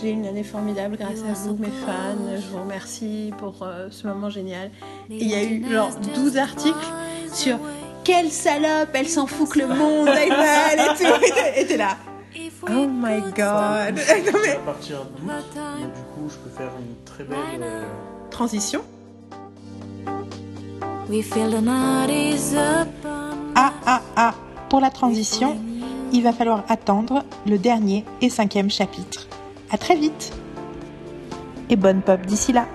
J'ai 0.00 0.10
eu 0.10 0.12
une 0.12 0.26
année 0.26 0.44
formidable 0.44 0.96
grâce 0.96 1.20
à 1.28 1.32
vous, 1.32 1.56
mes 1.56 1.66
fans, 1.66 2.36
je 2.36 2.46
vous 2.48 2.60
remercie 2.62 3.32
pour 3.38 3.66
ce 3.90 4.06
moment 4.06 4.30
génial. 4.30 4.70
Et 5.10 5.16
il 5.22 5.28
y 5.28 5.34
a 5.34 5.42
eu 5.44 5.64
genre 5.70 5.90
12 6.14 6.36
articles 6.36 6.76
sur 7.32 7.58
quelle 8.04 8.30
salope, 8.30 8.88
elle 8.94 9.08
s'en 9.08 9.26
fout 9.26 9.50
que 9.50 9.58
le 9.58 9.66
monde 9.66 10.08
aille 10.08 10.30
mal 10.30 10.78
et 10.78 10.96
tout. 10.96 11.24
Et 11.56 11.66
t'es 11.66 11.76
là. 11.76 11.96
Oh 12.68 12.86
my 12.86 13.20
god! 13.34 13.96
non, 13.96 14.38
mais... 14.42 14.52
À 14.52 14.58
partir 14.64 14.98
d'août, 14.98 15.30
du 15.54 16.02
coup, 16.14 16.28
je 16.28 16.36
peux 16.36 16.50
faire 16.50 16.70
une 16.78 17.04
très 17.04 17.24
belle 17.24 17.62
euh... 17.62 17.84
transition. 18.30 18.82
Ah, 23.54 23.72
ah, 23.86 24.02
ah! 24.16 24.34
Pour 24.68 24.80
la 24.80 24.90
transition, 24.90 25.56
il 26.12 26.22
va 26.22 26.32
falloir 26.32 26.64
attendre 26.68 27.24
le 27.46 27.58
dernier 27.58 28.04
et 28.20 28.28
cinquième 28.28 28.70
chapitre. 28.70 29.26
À 29.70 29.78
très 29.78 29.96
vite! 29.96 30.32
Et 31.70 31.76
bonne 31.76 32.02
pop 32.02 32.20
d'ici 32.26 32.52
là! 32.52 32.66